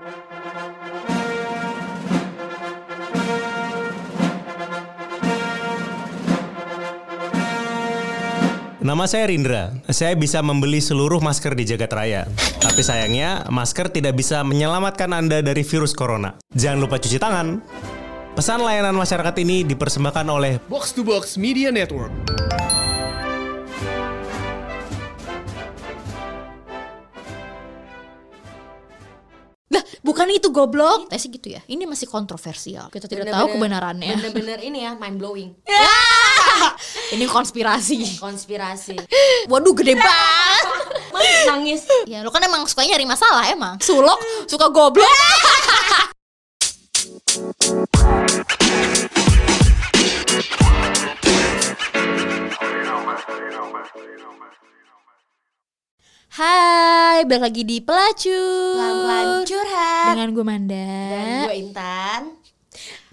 Nama 0.00 0.08
saya 9.04 9.28
Rindra. 9.28 9.76
Saya 9.92 10.16
bisa 10.16 10.40
membeli 10.40 10.80
seluruh 10.80 11.20
masker 11.20 11.52
di 11.52 11.68
jagat 11.68 11.92
raya. 11.92 12.24
Tapi 12.64 12.80
sayangnya, 12.80 13.44
masker 13.52 13.92
tidak 13.92 14.16
bisa 14.16 14.40
menyelamatkan 14.40 15.12
Anda 15.12 15.44
dari 15.44 15.60
virus 15.60 15.92
corona. 15.92 16.40
Jangan 16.56 16.80
lupa 16.80 16.96
cuci 16.96 17.20
tangan. 17.20 17.60
Pesan 18.32 18.64
layanan 18.64 18.96
masyarakat 18.96 19.36
ini 19.44 19.68
dipersembahkan 19.68 20.26
oleh 20.32 20.64
Box 20.64 20.96
to 20.96 21.04
Box 21.04 21.36
Media 21.36 21.68
Network. 21.68 22.29
Itu 30.38 30.52
goblok. 30.54 31.10
Tes 31.10 31.26
gitu 31.26 31.48
ya. 31.50 31.60
Ini 31.66 31.88
masih 31.88 32.06
kontroversial. 32.06 32.92
Kita 32.92 33.10
tidak 33.10 33.32
tahu 33.32 33.58
kebenarannya. 33.58 34.14
Bener-bener 34.20 34.58
ini 34.62 34.86
ya 34.86 34.94
mind 34.94 35.16
blowing. 35.18 35.50
Ini 37.14 37.26
konspirasi. 37.26 38.22
Konspirasi. 38.22 38.96
Waduh, 39.50 39.74
gede 39.74 39.98
banget. 40.00 40.66
Mas 41.10 41.42
nangis. 41.46 41.82
Ya, 42.06 42.22
lo 42.22 42.30
kan 42.30 42.42
emang 42.42 42.64
suka 42.70 42.86
nyari 42.86 43.02
masalah 43.04 43.50
emang. 43.50 43.82
Sulok, 43.82 44.18
suka 44.46 44.70
goblok. 44.70 45.10
Hai, 56.30 57.26
balik 57.26 57.42
lagi 57.42 57.62
di 57.66 57.82
Pelacur 57.82 58.78
Pelan-pelan 58.78 59.42
curhat. 59.42 60.06
Dengan 60.14 60.28
gue 60.30 60.44
Manda 60.46 60.86
Dan 61.10 61.26
gue 61.50 61.56
Intan. 61.58 62.22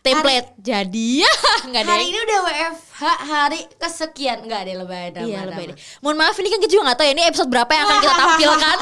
Template 0.06 0.54
jadi 0.62 1.26
Nggak 1.68 1.82
ada 1.82 1.92
Hari 1.98 2.06
ini 2.08 2.20
udah 2.22 2.40
WFH 2.46 3.02
hari 3.26 3.60
kesekian 3.76 4.46
Enggak 4.46 4.70
ada 4.70 4.86
lebay 4.86 5.10
drama, 5.10 5.26
Iya 5.26 5.40
lebay. 5.50 5.74
Mohon 6.00 6.18
maaf 6.22 6.38
ini 6.38 6.48
kan 6.48 6.60
kita 6.62 6.72
juga 6.72 6.94
gak 6.94 6.98
tahu 7.02 7.08
ya 7.10 7.14
ini 7.18 7.24
episode 7.26 7.50
berapa 7.50 7.72
yang 7.74 7.84
akan 7.84 7.98
kita 8.00 8.16
tampilkan. 8.22 8.78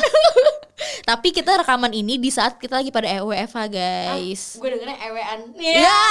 Tapi 1.10 1.28
kita 1.32 1.52
rekaman 1.64 1.94
ini 1.96 2.20
di 2.20 2.28
saat 2.28 2.60
kita 2.60 2.84
lagi 2.84 2.92
pada 2.92 3.08
WFH 3.24 3.58
guys. 3.72 4.60
Gue 4.60 4.68
dengernya 4.68 5.00
ewean. 5.00 5.40
Ya. 5.56 6.04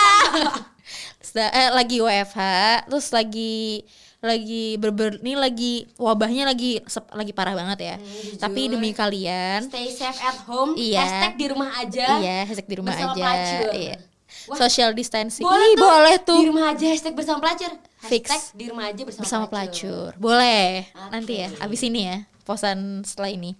Seda- 1.20 1.52
eh, 1.52 1.68
lagi 1.70 2.00
WFH, 2.00 2.40
terus 2.88 3.12
lagi 3.12 3.84
lagi 4.24 4.64
berber 4.74 5.20
ini 5.20 5.32
lagi 5.34 5.72
wabahnya 5.94 6.44
lagi 6.44 6.80
sep- 6.84 7.08
lagi 7.10 7.30
parah 7.30 7.52
banget 7.52 7.78
ya. 7.84 7.96
jujur. 7.96 8.40
Tapi 8.40 8.60
demi 8.66 8.90
kalian 8.90 9.60
Stay 9.64 9.88
safe 9.88 10.18
at 10.18 10.40
home. 10.42 10.72
Iya. 10.74 11.00
Hashtag 11.00 11.34
di 11.34 11.46
rumah 11.46 11.70
aja. 11.74 12.06
iya, 12.18 12.38
hashtag 12.42 12.66
di 12.66 12.76
rumah 12.76 12.90
Bersama 12.90 13.12
aja. 13.12 13.20
pelacur. 13.20 13.70
Iya. 13.74 13.96
Wah, 14.44 14.56
Social 14.58 14.90
distancing. 14.92 15.40
Boleh 15.42 15.64
Ih, 15.66 15.72
tuh. 15.72 15.84
boleh 15.86 16.16
tuh. 16.18 16.38
Di 16.38 16.46
rumah 16.48 16.64
aja 16.70 16.84
hashtag 16.86 17.14
bersama 17.14 17.38
pelacur. 17.38 17.72
Fix. 18.02 18.24
Hashtag 18.26 18.42
di 18.54 18.64
rumah 18.66 18.84
aja 18.86 19.02
bersama, 19.02 19.22
bersama 19.22 19.44
pelacur. 19.46 20.08
Boleh. 20.18 20.84
Oke. 20.90 21.08
Nanti 21.10 21.32
ya, 21.38 21.48
abis 21.58 21.80
ini 21.82 22.00
ya, 22.04 22.16
posan 22.42 23.00
setelah 23.02 23.30
ini. 23.30 23.52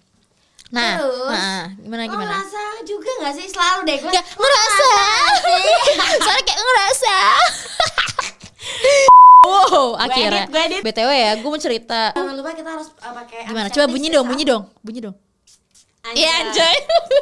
Nah, 0.69 0.99
Terus, 0.99 1.31
nah, 1.31 1.65
gimana 1.78 2.03
Lo 2.03 2.11
gimana? 2.11 2.34
ngerasa 2.34 2.61
juga 2.83 3.06
gak 3.23 3.34
sih 3.37 3.47
selalu 3.47 3.81
deh 3.87 3.97
gue 3.97 4.11
Ya, 4.11 4.23
ngerasa. 4.27 4.91
Soalnya 6.25 6.43
kayak 6.43 6.61
ngerasa. 6.61 7.17
Wow, 9.70 9.89
akhirnya. 9.97 10.45
edit, 10.45 10.53
gue 10.53 10.62
edit. 10.69 10.83
BTW 10.84 11.11
ya, 11.15 11.31
gue 11.41 11.48
mau 11.48 11.61
cerita. 11.61 12.01
Jangan 12.12 12.34
lupa 12.37 12.51
kita 12.53 12.70
harus 12.77 12.89
uh, 13.01 13.12
pakai 13.17 13.48
Gimana? 13.48 13.69
Coba 13.73 13.87
bunyi 13.89 14.09
dong, 14.12 14.27
bunyi 14.29 14.45
dong, 14.45 14.65
bunyi 14.84 15.01
dong. 15.01 15.17
Iya, 16.12 16.33
anjay. 16.45 16.77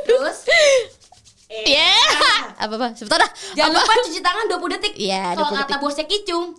Terus 0.06 0.38
Iya. 1.52 1.92
Apa 2.56 2.74
apa? 2.80 2.88
Sebentar 2.96 3.20
dah. 3.20 3.30
Jangan 3.52 3.76
Apa? 3.76 3.84
lupa 3.84 3.94
cuci 4.08 4.20
tangan 4.24 4.44
20 4.48 4.74
detik. 4.80 4.94
Iya, 4.96 5.36
Kalau 5.36 5.52
20 5.52 5.60
kata 5.60 5.74
bosnya 5.84 6.04
Kicung, 6.08 6.56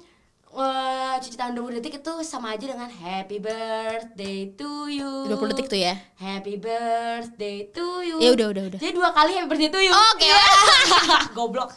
eh, 0.53 1.16
cuci 1.17 1.34
tangan 1.34 1.53
20 1.58 1.78
detik 1.81 1.94
itu 1.97 2.13
sama 2.22 2.53
aja 2.53 2.66
dengan 2.69 2.86
happy 2.86 3.41
birthday 3.41 4.53
to 4.53 4.86
you. 4.94 5.25
20 5.25 5.50
detik 5.57 5.68
tuh 5.74 5.81
ya. 5.81 5.97
Happy 6.22 6.62
birthday 6.62 7.66
to 7.74 8.06
you. 8.06 8.22
Ya 8.22 8.30
udah, 8.38 8.47
udah, 8.53 8.63
udah. 8.69 8.80
Jadi 8.80 8.94
dua 8.94 9.09
kali 9.09 9.34
happy 9.34 9.50
birthday 9.50 9.72
to 9.74 9.80
you. 9.81 9.94
Oke. 10.13 10.30
Iya. 10.30 10.46
Goblok. 11.38 11.74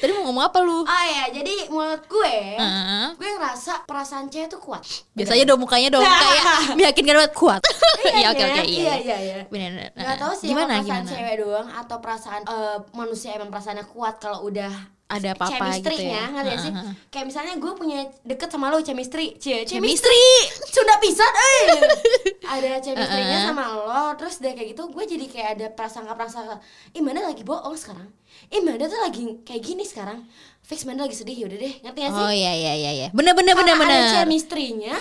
Tadi 0.00 0.10
mau 0.12 0.24
ngomong 0.26 0.44
apa 0.44 0.58
lu? 0.60 0.80
Oh 0.80 1.04
ya, 1.06 1.28
jadi 1.30 1.68
menurut 1.68 2.02
gue, 2.04 2.36
Heeh. 2.56 3.06
gue 3.14 3.28
ngerasa 3.36 3.84
perasaan 3.84 4.26
cewek 4.26 4.48
tuh 4.48 4.58
kuat. 4.58 4.80
Biasanya 5.12 5.44
dong 5.44 5.60
mukanya 5.60 5.88
dong 5.92 6.04
kayak 6.04 6.44
meyakinkan 6.78 7.16
banget 7.16 7.34
kuat. 7.36 7.60
Iya, 8.00 8.32
oke 8.32 8.42
oke 8.42 8.62
Iya, 8.64 8.64
iya. 8.64 8.94
iya, 8.96 9.16
iya. 9.20 9.34
Benar. 9.46 9.92
benar. 9.92 9.92
Gak 9.92 10.16
tau 10.18 10.32
sih 10.32 10.48
gimana 10.48 10.80
perasaan 10.80 11.04
gimana? 11.04 11.10
cewek 11.12 11.34
doang 11.38 11.68
atau 11.68 11.96
perasaan 12.00 12.42
eh, 12.42 12.78
manusia 12.96 13.36
emang 13.36 13.52
perasaannya 13.52 13.84
kuat 13.86 14.14
kalau 14.16 14.48
udah 14.48 14.72
Ada 15.10 15.34
apa-apa 15.34 15.64
gitu 15.82 15.90
ya. 15.98 16.30
ngerti 16.30 16.54
sih? 16.62 16.72
Kayak 17.10 17.26
misalnya 17.26 17.54
gue 17.58 17.72
punya 17.74 17.98
deket 18.22 18.46
sama 18.46 18.70
lo 18.70 18.78
chemistry, 18.78 19.34
cie, 19.36 19.66
Chemistry. 19.66 20.22
Sunda 20.70 20.94
pisan, 21.02 21.26
eh. 21.26 21.66
ada 22.54 22.78
chemistry-nya 22.78 23.38
Heeh. 23.42 23.48
sama 23.50 23.64
lo, 23.74 24.04
terus 24.14 24.38
dari 24.38 24.54
kayak 24.54 24.68
gitu 24.72 24.86
gue 24.86 25.04
jadi 25.04 25.26
kayak 25.26 25.48
ada 25.58 25.66
prasangka-prasangka, 25.74 26.62
ih 26.94 27.02
mana 27.02 27.26
lagi 27.26 27.42
bohong 27.42 27.74
sekarang, 27.74 28.06
ih 28.48 28.62
mana 28.62 28.86
tuh 28.86 29.02
lagi 29.02 29.42
kayak 29.42 29.62
gini 29.62 29.82
sekarang, 29.82 30.22
fix 30.62 30.86
mana 30.86 31.06
lagi 31.06 31.18
sedih 31.18 31.46
yaudah 31.46 31.58
deh, 31.58 31.74
ngerti 31.82 31.98
gak 32.00 32.10
sih? 32.10 32.22
Oh 32.22 32.30
iya 32.30 32.52
iya 32.54 32.72
iya 32.74 32.90
iya. 32.94 33.08
Bener 33.10 33.34
bener 33.34 33.54
bener 33.54 33.74
Kalau 33.74 33.86
ada 33.86 33.98
bener. 33.98 34.14
chemistry-nya, 34.14 34.94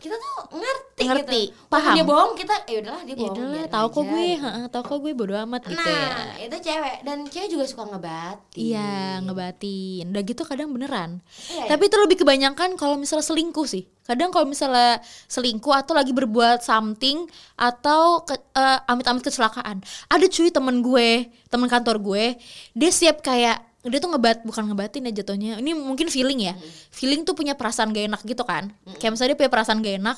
kita 0.00 0.16
tuh 0.16 0.34
ngerti, 0.50 1.02
Ngerti, 1.02 1.42
gitu. 1.46 1.68
paham. 1.68 1.94
Dia 1.94 2.04
bohong, 2.04 2.32
kita 2.34 2.54
ya 2.64 2.76
udahlah 2.80 3.02
dia 3.04 3.14
bohong. 3.14 3.36
biarin 3.36 3.68
tahu 3.68 3.86
kok 3.86 4.02
gue, 4.02 4.24
gitu. 4.26 4.42
heeh, 4.42 4.64
tahu 4.66 4.82
kok 4.82 4.98
gue 4.98 5.12
bodo 5.12 5.34
amat 5.38 5.60
gitu 5.62 5.76
Nah, 5.78 6.00
ya. 6.34 6.48
itu 6.48 6.56
cewek 6.58 6.96
dan 7.00 7.18
cewek 7.24 7.48
juga 7.48 7.64
suka 7.64 7.84
ngebatin. 7.86 8.58
Iya, 8.58 8.92
ngebatin. 9.22 10.04
Udah 10.08 10.22
gitu 10.22 10.42
kadang 10.42 10.68
beneran. 10.70 11.10
Iya, 11.46 11.64
Tapi 11.68 11.82
itu 11.86 11.96
lebih 11.96 12.16
kebanyakan 12.18 12.74
kalau 12.74 12.96
misalnya 12.96 13.22
selingkuh 13.22 13.64
sih. 13.64 13.84
Kadang 14.02 14.28
kalau 14.28 14.42
misalnya 14.44 14.98
selingkuh 15.26 15.70
atau 15.70 15.94
lagi 15.94 16.10
berbuat 16.10 16.60
something 16.60 17.30
atau 17.54 18.24
ke- 18.24 18.42
eh, 18.52 18.78
amit-amit 18.84 19.22
kecelakaan. 19.22 19.78
Ada 20.08 20.26
cuy 20.26 20.50
temen 20.50 20.80
gue, 20.80 21.10
temen 21.46 21.68
kantor 21.68 22.02
gue, 22.02 22.24
dia 22.72 22.90
siap 22.90 23.20
kayak 23.20 23.69
dia 23.80 23.96
tuh 23.96 24.12
ngebat 24.12 24.44
bukan 24.44 24.68
ngebatin 24.68 25.08
ya 25.08 25.12
jatuhnya. 25.24 25.56
Ini 25.56 25.72
mungkin 25.72 26.12
feeling 26.12 26.52
ya. 26.52 26.54
Feeling 26.92 27.24
tuh 27.24 27.32
punya 27.32 27.56
perasaan 27.56 27.96
gak 27.96 28.12
enak 28.12 28.20
gitu 28.28 28.44
kan. 28.44 28.68
Kayak 29.00 29.16
misalnya 29.16 29.30
dia 29.32 29.38
punya 29.40 29.52
perasaan 29.52 29.78
gak 29.80 29.94
enak, 30.04 30.16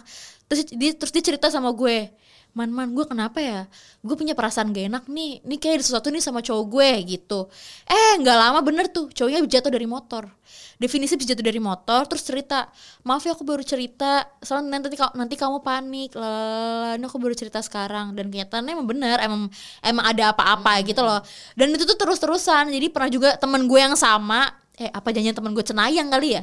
terus 0.50 0.60
dia 0.74 0.90
terus 0.98 1.12
dia 1.14 1.22
cerita 1.22 1.46
sama 1.46 1.70
gue. 1.70 2.10
Man 2.52 2.68
man 2.68 2.92
gue 2.92 3.08
kenapa 3.08 3.40
ya? 3.40 3.64
Gue 4.04 4.12
punya 4.12 4.36
perasaan 4.36 4.76
gak 4.76 4.92
enak 4.92 5.04
nih. 5.08 5.40
Ini 5.40 5.56
kayak 5.56 5.80
ada 5.80 5.84
sesuatu 5.88 6.12
nih 6.12 6.20
sama 6.20 6.44
cowok 6.44 6.64
gue 6.68 6.90
gitu. 7.16 7.48
Eh 7.88 8.20
nggak 8.20 8.36
lama 8.36 8.60
bener 8.60 8.92
tuh 8.92 9.08
Cowoknya 9.08 9.40
jatuh 9.48 9.72
dari 9.72 9.88
motor. 9.88 10.28
Definisi 10.76 11.16
bisa 11.16 11.32
jatuh 11.32 11.46
dari 11.46 11.62
motor 11.62 12.04
Terus 12.10 12.26
cerita 12.26 12.68
Maaf 13.08 13.24
ya 13.24 13.32
aku 13.32 13.40
baru 13.48 13.64
cerita. 13.64 14.28
Soalnya 14.44 14.78
nanti, 14.78 14.92
nanti 15.16 15.34
kamu 15.40 15.64
panik. 15.64 16.12
Lalala, 16.12 17.00
Ini 17.00 17.04
aku 17.08 17.16
baru 17.16 17.32
cerita 17.32 17.64
sekarang. 17.64 18.12
Dan 18.12 18.28
kenyataannya 18.28 18.72
emang 18.76 18.88
bener 18.88 19.16
Emang 19.24 19.48
emang 19.80 20.04
ada 20.04 20.36
apa-apa 20.36 20.84
gitu 20.84 21.00
loh. 21.00 21.24
Dan 21.56 21.72
itu 21.72 21.88
tuh 21.88 21.96
terus-terusan. 21.96 22.68
Jadi 22.68 22.86
pernah 22.92 23.08
juga 23.08 23.40
temen 23.40 23.64
gue 23.64 23.80
yang 23.80 23.96
sama 23.96 24.61
eh 24.72 24.88
apa 24.88 25.12
janjian 25.12 25.36
temen 25.36 25.52
gue 25.52 25.60
cenayang 25.60 26.08
kali 26.08 26.36
ya? 26.36 26.42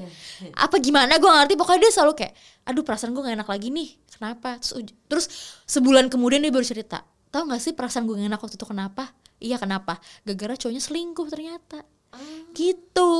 Apa 0.53 0.77
gimana? 0.77 1.17
Gue 1.17 1.27
ngerti 1.27 1.57
pokoknya 1.57 1.89
dia 1.89 1.91
selalu 1.91 2.13
kayak 2.13 2.33
aduh 2.65 2.83
perasaan 2.85 3.11
gue 3.11 3.21
gak 3.25 3.35
enak 3.41 3.49
lagi 3.49 3.67
nih. 3.73 3.89
Kenapa? 4.13 4.61
Terus, 4.61 4.85
terus 5.09 5.25
sebulan 5.65 6.07
kemudian 6.07 6.39
dia 6.39 6.53
baru 6.53 6.61
cerita 6.63 7.01
tahu 7.29 7.49
gak 7.49 7.61
sih 7.61 7.73
perasaan 7.73 8.05
gue 8.05 8.17
gak 8.17 8.29
enak 8.29 8.41
waktu 8.41 8.57
itu 8.57 8.65
kenapa? 8.65 9.09
Iya 9.39 9.57
kenapa? 9.57 9.97
Gara-gara 10.25 10.53
cowoknya 10.57 10.81
selingkuh 10.81 11.27
ternyata. 11.29 11.81
Gitu. 12.51 13.11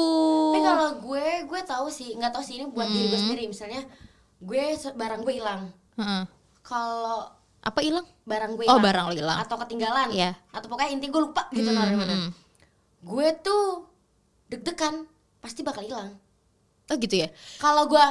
Tapi 0.52 0.62
kalau 0.66 0.90
gue, 1.00 1.28
gue 1.46 1.62
tahu 1.62 1.88
sih, 1.88 2.18
nggak 2.18 2.34
tahu 2.34 2.44
sih 2.44 2.58
ini 2.58 2.66
buat 2.68 2.90
diri 2.90 3.06
gue 3.08 3.20
sendiri. 3.22 3.44
Misalnya, 3.46 3.86
gue 4.41 4.64
barang 4.76 5.22
gue 5.22 5.34
hilang. 5.38 5.70
Heeh. 5.96 6.24
Kalau 6.66 7.30
apa 7.59 7.80
hilang? 7.84 8.06
barang 8.26 8.56
gue 8.56 8.66
Oh, 8.66 8.78
hilang, 8.78 8.84
barang 8.84 9.06
lo 9.09 9.14
hilang. 9.14 9.38
atau 9.41 9.56
ketinggalan, 9.62 10.09
Iya. 10.09 10.31
atau 10.53 10.68
pokoknya 10.70 10.90
inti 10.94 11.08
gue 11.09 11.22
lupa 11.22 11.50
gitu 11.50 11.70
naruh 11.70 11.91
di 11.91 11.97
mana. 11.97 12.14
Gue 13.02 13.28
tuh 13.41 13.89
deg-degan, 14.49 15.05
pasti 15.37 15.61
bakal 15.61 15.81
hilang. 15.81 16.17
oh 16.84 16.96
gitu 16.96 17.16
ya? 17.16 17.29
Kalau 17.55 17.85
gue 17.85 18.05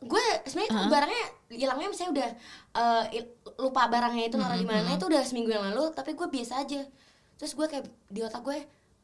gue 0.00 0.24
sebenarnya 0.46 0.88
barangnya 0.88 1.24
hilangnya 1.50 1.88
misalnya 1.90 2.12
udah 2.14 2.30
il- 3.10 3.34
lupa 3.58 3.84
barangnya 3.86 4.24
itu 4.24 4.36
naruh 4.36 4.54
di 4.54 4.64
mana 4.64 4.94
itu 4.94 5.04
udah 5.04 5.20
seminggu 5.20 5.50
yang 5.50 5.66
lalu 5.66 5.90
tapi 5.92 6.14
gue 6.14 6.26
biasa 6.26 6.62
aja. 6.62 6.86
Terus 7.34 7.52
gue 7.52 7.66
kayak 7.66 7.84
di 8.06 8.20
otak 8.20 8.40
gue 8.40 8.58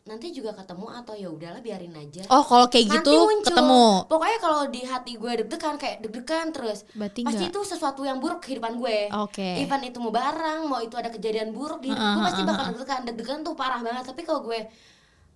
nanti 0.05 0.31
juga 0.31 0.53
ketemu 0.53 0.87
atau 0.95 1.13
ya 1.13 1.29
udahlah 1.29 1.59
biarin 1.59 1.93
aja. 1.95 2.23
Oh 2.29 2.41
kalau 2.41 2.69
kayak 2.69 2.89
gitu 2.91 3.11
muncul. 3.11 3.43
ketemu. 3.43 3.85
Pokoknya 4.07 4.39
kalau 4.39 4.63
di 4.67 4.81
hati 4.83 5.13
gue 5.15 5.33
deg-degan 5.35 5.75
kayak 5.75 5.97
deg-degan 6.01 6.47
terus 6.51 6.85
Berarti 6.91 7.21
pasti 7.23 7.37
nggak- 7.43 7.51
itu 7.51 7.61
sesuatu 7.65 8.01
yang 8.03 8.17
buruk 8.17 8.41
kehidupan 8.41 8.77
gue. 8.77 9.11
Oke. 9.19 9.61
even 9.61 9.81
itu 9.83 9.99
mau 9.99 10.09
barang 10.11 10.61
mau 10.65 10.79
itu 10.79 10.95
ada 10.95 11.09
kejadian 11.09 11.51
buruk 11.51 11.81
di 11.81 11.91
hidup 11.91 12.01
gue 12.01 12.23
pasti 12.23 12.43
bakal 12.45 12.65
deg-degan. 12.71 13.01
Deg-degan 13.03 13.39
tuh 13.43 13.53
parah 13.53 13.81
banget 13.81 14.05
tapi 14.05 14.23
kalau 14.23 14.41
gue 14.43 14.61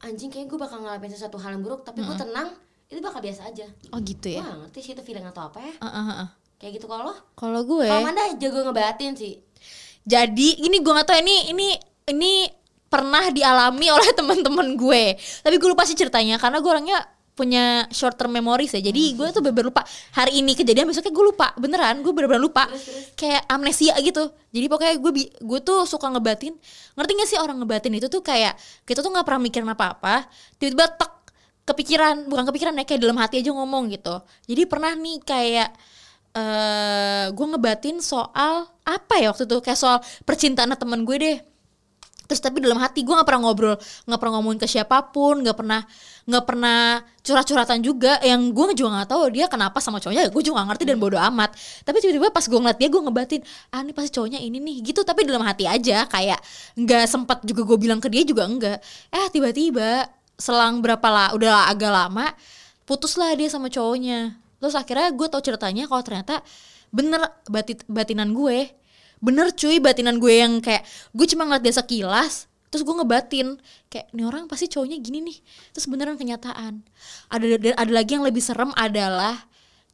anjing 0.05 0.31
kayak 0.31 0.47
gue 0.47 0.59
bakal 0.59 0.79
ngalamin 0.83 1.11
sesuatu 1.11 1.39
hal 1.43 1.59
yang 1.59 1.63
buruk 1.63 1.83
tapi 1.83 2.03
gue 2.07 2.17
tenang. 2.17 2.55
Itu 2.89 3.01
bakal 3.05 3.21
biasa 3.21 3.53
aja. 3.53 3.67
Oh 3.93 4.01
gitu 4.01 4.33
ya? 4.33 4.41
Wah 4.41 4.65
ngerti 4.65 4.79
sih 4.81 4.93
itu 4.97 5.03
feeling 5.05 5.27
atau 5.29 5.51
apa 5.51 5.61
ya. 5.61 5.75
Heeh, 5.77 6.05
heeh. 6.15 6.29
Kayak 6.59 6.73
gitu 6.83 6.87
kalau 6.91 7.15
kalau 7.39 7.61
gue 7.63 7.87
Kalau 7.87 8.03
Manda 8.03 8.25
jago 8.39 8.59
ngebatin 8.65 9.13
sih. 9.15 9.39
Jadi 10.09 10.65
ini 10.65 10.81
gue 10.81 10.93
gak 10.93 11.07
tau 11.07 11.19
ini 11.21 11.53
ini 11.53 11.69
ini 12.09 12.49
pernah 12.89 13.29
dialami 13.29 13.87
oleh 13.93 14.09
teman-teman 14.19 14.75
gue. 14.75 15.03
Tapi 15.19 15.55
gue 15.61 15.69
lupa 15.69 15.85
sih 15.85 15.99
ceritanya 15.99 16.41
karena 16.41 16.59
gue 16.65 16.71
orangnya 16.71 16.99
punya 17.39 17.87
short 17.95 18.19
term 18.19 18.35
memories 18.35 18.75
ya. 18.75 18.83
Jadi 18.83 19.15
gue 19.15 19.31
tuh 19.31 19.39
bener 19.39 19.71
lupa. 19.71 19.87
Hari 20.19 20.43
ini 20.43 20.59
kejadian 20.59 20.91
besoknya 20.91 21.15
gue 21.15 21.25
lupa. 21.31 21.55
Beneran 21.55 22.03
gue 22.03 22.11
bener-bener 22.11 22.43
lupa. 22.43 22.67
Kayak 23.15 23.47
amnesia 23.47 23.95
gitu. 24.03 24.35
Jadi 24.51 24.67
pokoknya 24.67 24.95
gue 24.99 25.13
bi- 25.15 25.31
gue 25.31 25.61
tuh 25.63 25.87
suka 25.87 26.11
ngebatin. 26.11 26.59
Ngerti 26.99 27.11
gak 27.15 27.29
sih 27.31 27.39
orang 27.39 27.63
ngebatin 27.63 27.95
itu 27.95 28.11
tuh 28.11 28.27
kayak 28.27 28.59
kita 28.83 28.99
tuh 28.99 29.15
nggak 29.15 29.23
pernah 29.23 29.41
mikirin 29.47 29.71
apa-apa. 29.71 30.27
Tiba-tiba 30.59 30.91
tek 30.99 31.13
kepikiran 31.69 32.27
bukan 32.27 32.45
kepikiran 32.51 32.75
ya 32.81 32.85
kayak 32.89 33.01
dalam 33.07 33.19
hati 33.23 33.39
aja 33.39 33.55
ngomong 33.55 33.95
gitu. 33.95 34.19
Jadi 34.51 34.67
pernah 34.67 34.99
nih 34.99 35.23
kayak 35.23 35.71
eh 36.35 37.25
gue 37.31 37.47
ngebatin 37.55 38.03
soal 38.03 38.67
apa 38.83 39.15
ya 39.23 39.31
waktu 39.31 39.47
itu? 39.47 39.63
Kayak 39.63 39.79
soal 39.79 39.99
percintaan 40.27 40.75
temen 40.75 41.07
gue 41.07 41.17
deh 41.23 41.39
terus 42.29 42.45
tapi 42.45 42.61
dalam 42.61 42.77
hati 42.77 43.01
gue 43.01 43.11
nggak 43.11 43.25
pernah 43.25 43.49
ngobrol 43.49 43.75
nggak 43.81 44.19
pernah 44.21 44.33
ngomongin 44.39 44.61
ke 44.61 44.69
siapa 44.69 45.09
pun 45.09 45.41
nggak 45.41 45.57
pernah 45.57 45.81
nggak 46.29 46.45
pernah 46.45 47.01
curhat-curhatan 47.25 47.81
juga. 47.81 48.21
Yang 48.21 48.53
gue 48.53 48.65
juga 48.85 49.01
nggak 49.01 49.09
tahu 49.09 49.23
dia 49.33 49.49
kenapa 49.49 49.81
sama 49.81 49.97
cowoknya 49.97 50.29
gue 50.29 50.43
juga 50.45 50.61
gak 50.61 50.69
ngerti 50.77 50.85
dan 50.85 50.97
bodoh 51.01 51.21
amat. 51.33 51.57
Tapi 51.89 51.97
tiba-tiba 52.05 52.29
pas 52.29 52.45
gue 52.45 52.59
ngeliat 52.61 52.79
dia 52.79 52.89
gue 52.93 53.01
ngebatin 53.01 53.41
ah 53.73 53.81
ini 53.81 53.93
pasti 53.97 54.11
cowoknya 54.13 54.39
ini 54.45 54.61
nih 54.61 54.77
gitu. 54.93 55.01
Tapi 55.09 55.25
dalam 55.25 55.41
hati 55.41 55.65
aja 55.65 56.05
kayak 56.05 56.39
nggak 56.77 57.05
sempat 57.09 57.41
juga 57.49 57.65
gue 57.65 57.79
bilang 57.81 57.99
ke 57.99 58.13
dia 58.13 58.23
juga 58.29 58.45
enggak 58.45 58.79
eh 59.09 59.27
tiba-tiba 59.33 60.05
selang 60.37 60.85
berapa 60.85 61.09
lah 61.09 61.29
udah 61.35 61.73
agak 61.73 61.91
lama 61.91 62.29
putuslah 62.85 63.33
dia 63.33 63.49
sama 63.49 63.73
cowoknya. 63.73 64.37
Terus 64.61 64.77
akhirnya 64.77 65.09
gue 65.17 65.27
tau 65.33 65.41
ceritanya 65.41 65.89
kalau 65.89 66.03
ternyata 66.05 66.45
bener 66.93 67.21
batit 67.49 67.85
batinan 67.89 68.33
gue 68.33 68.69
bener 69.19 69.51
cuy 69.55 69.83
batinan 69.83 70.23
gue 70.23 70.35
yang 70.39 70.63
kayak 70.63 70.87
gue 71.15 71.27
cuma 71.27 71.47
ngeliat 71.47 71.63
dia 71.63 71.75
sekilas 71.75 72.49
terus 72.69 72.85
gue 72.85 72.95
ngebatin. 73.01 73.57
Kayak 73.89 74.07
ini 74.13 74.23
orang 74.29 74.45
pasti 74.45 74.69
cowoknya 74.69 75.01
gini 75.01 75.25
nih. 75.25 75.39
Terus 75.73 75.89
beneran 75.89 76.21
kenyataan. 76.21 76.85
Ada 77.33 77.57
ada, 77.57 77.71
ada 77.81 77.93
lagi 77.93 78.17
yang 78.17 78.25
lebih 78.25 78.45
serem 78.45 78.71
adalah 78.77 79.35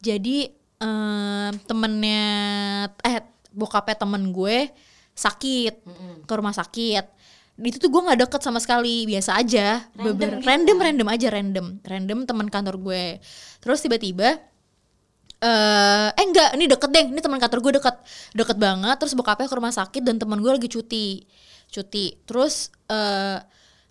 jadi 0.02 0.50
em, 0.82 1.52
temennya 1.64 2.26
eh 3.06 3.22
bokapnya 3.54 3.96
temen 4.02 4.34
gue 4.34 4.68
sakit 5.14 5.74
ke 6.26 6.32
rumah 6.34 6.50
sakit. 6.50 7.06
Itu 7.54 7.78
tuh 7.78 7.86
gue 7.86 8.02
nggak 8.02 8.26
deket 8.26 8.40
sama 8.42 8.58
sekali 8.58 9.06
biasa 9.06 9.38
aja. 9.38 9.86
Random 9.94 10.18
Beber- 10.18 10.42
gitu 10.42 10.46
random 10.50 10.78
random 10.82 11.08
aja 11.14 11.26
random. 11.30 11.66
Random 11.86 12.18
teman 12.26 12.48
kantor 12.50 12.76
gue. 12.82 13.04
Terus 13.62 13.78
tiba-tiba 13.86 14.42
eh 15.44 16.08
eh 16.16 16.24
enggak 16.24 16.56
ini 16.56 16.64
deket 16.72 16.88
deh 16.88 17.04
ini 17.12 17.20
teman 17.20 17.36
kantor 17.36 17.60
gue 17.60 17.72
deket 17.76 17.96
deket 18.32 18.56
banget. 18.56 18.96
Terus 18.96 19.12
bokapnya 19.12 19.46
ke 19.52 19.56
rumah 19.60 19.74
sakit 19.74 20.00
dan 20.00 20.16
teman 20.16 20.40
gue 20.40 20.52
lagi 20.56 20.68
cuti 20.72 21.28
cuti. 21.68 22.16
Terus 22.24 22.72
eh 22.88 23.38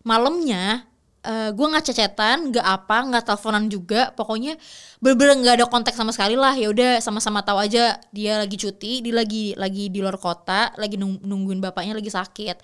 malamnya 0.02 0.90
eh 1.24 1.50
gue 1.56 1.66
nggak 1.72 1.86
cecetan 1.88 2.52
nggak 2.52 2.66
apa 2.66 2.98
nggak 3.06 3.24
teleponan 3.30 3.70
juga. 3.70 4.10
Pokoknya 4.18 4.58
bener-bener 4.98 5.36
nggak 5.46 5.56
ada 5.62 5.66
kontak 5.70 5.94
sama 5.94 6.10
sekali 6.10 6.34
lah. 6.34 6.58
Ya 6.58 6.68
udah 6.74 6.98
sama-sama 7.06 7.46
tahu 7.46 7.62
aja 7.62 8.02
dia 8.10 8.42
lagi 8.42 8.58
cuti 8.58 9.06
dia 9.06 9.14
lagi 9.14 9.54
lagi 9.54 9.94
di 9.94 10.00
luar 10.02 10.18
kota 10.18 10.74
lagi 10.82 10.98
nung- 10.98 11.22
nungguin 11.22 11.62
bapaknya 11.62 11.94
lagi 12.02 12.10
sakit. 12.10 12.58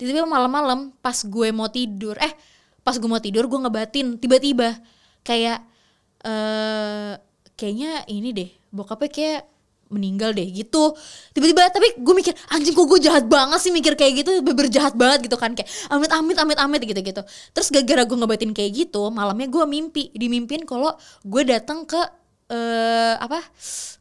Tiba-tiba 0.00 0.26
malam-malam 0.26 0.96
pas 1.04 1.14
gue 1.22 1.48
mau 1.52 1.68
tidur 1.68 2.16
eh 2.18 2.32
pas 2.82 2.96
gue 2.96 3.08
mau 3.08 3.20
tidur 3.20 3.44
gue 3.52 3.58
ngebatin. 3.68 4.16
Tiba-tiba 4.16 4.80
kayak 5.22 5.60
eh 6.24 7.14
kayaknya 7.54 8.06
ini 8.10 8.30
deh 8.34 8.50
bokapnya 8.74 9.10
kayak 9.10 9.42
meninggal 9.92 10.34
deh 10.34 10.48
gitu. 10.50 10.96
Tiba-tiba 11.36 11.70
tapi 11.70 11.94
gue 12.00 12.14
mikir 12.16 12.34
anjing 12.50 12.74
kok 12.74 12.86
gue 12.88 13.00
jahat 13.04 13.24
banget 13.30 13.62
sih 13.62 13.70
mikir 13.70 13.94
kayak 13.94 14.24
gitu? 14.24 14.42
Beber 14.42 14.66
jahat 14.66 14.96
banget 14.98 15.30
gitu 15.30 15.36
kan 15.38 15.54
kayak 15.54 15.70
amit 15.92 16.10
amit 16.10 16.36
amit 16.40 16.58
amit 16.58 16.82
gitu 16.82 16.98
gitu 16.98 17.22
terus 17.54 17.68
gara-gara 17.70 18.02
gue 18.02 18.16
ngebatin 18.18 18.50
kayak 18.50 18.70
gitu 18.74 19.12
malamnya 19.14 19.46
gue 19.46 19.64
mimpi 19.68 20.10
dimimpin 20.16 20.66
kalau 20.66 20.96
gue 21.22 21.42
datang 21.46 21.86
ke 21.86 22.00
eh 22.50 23.14
apa? 23.16 23.40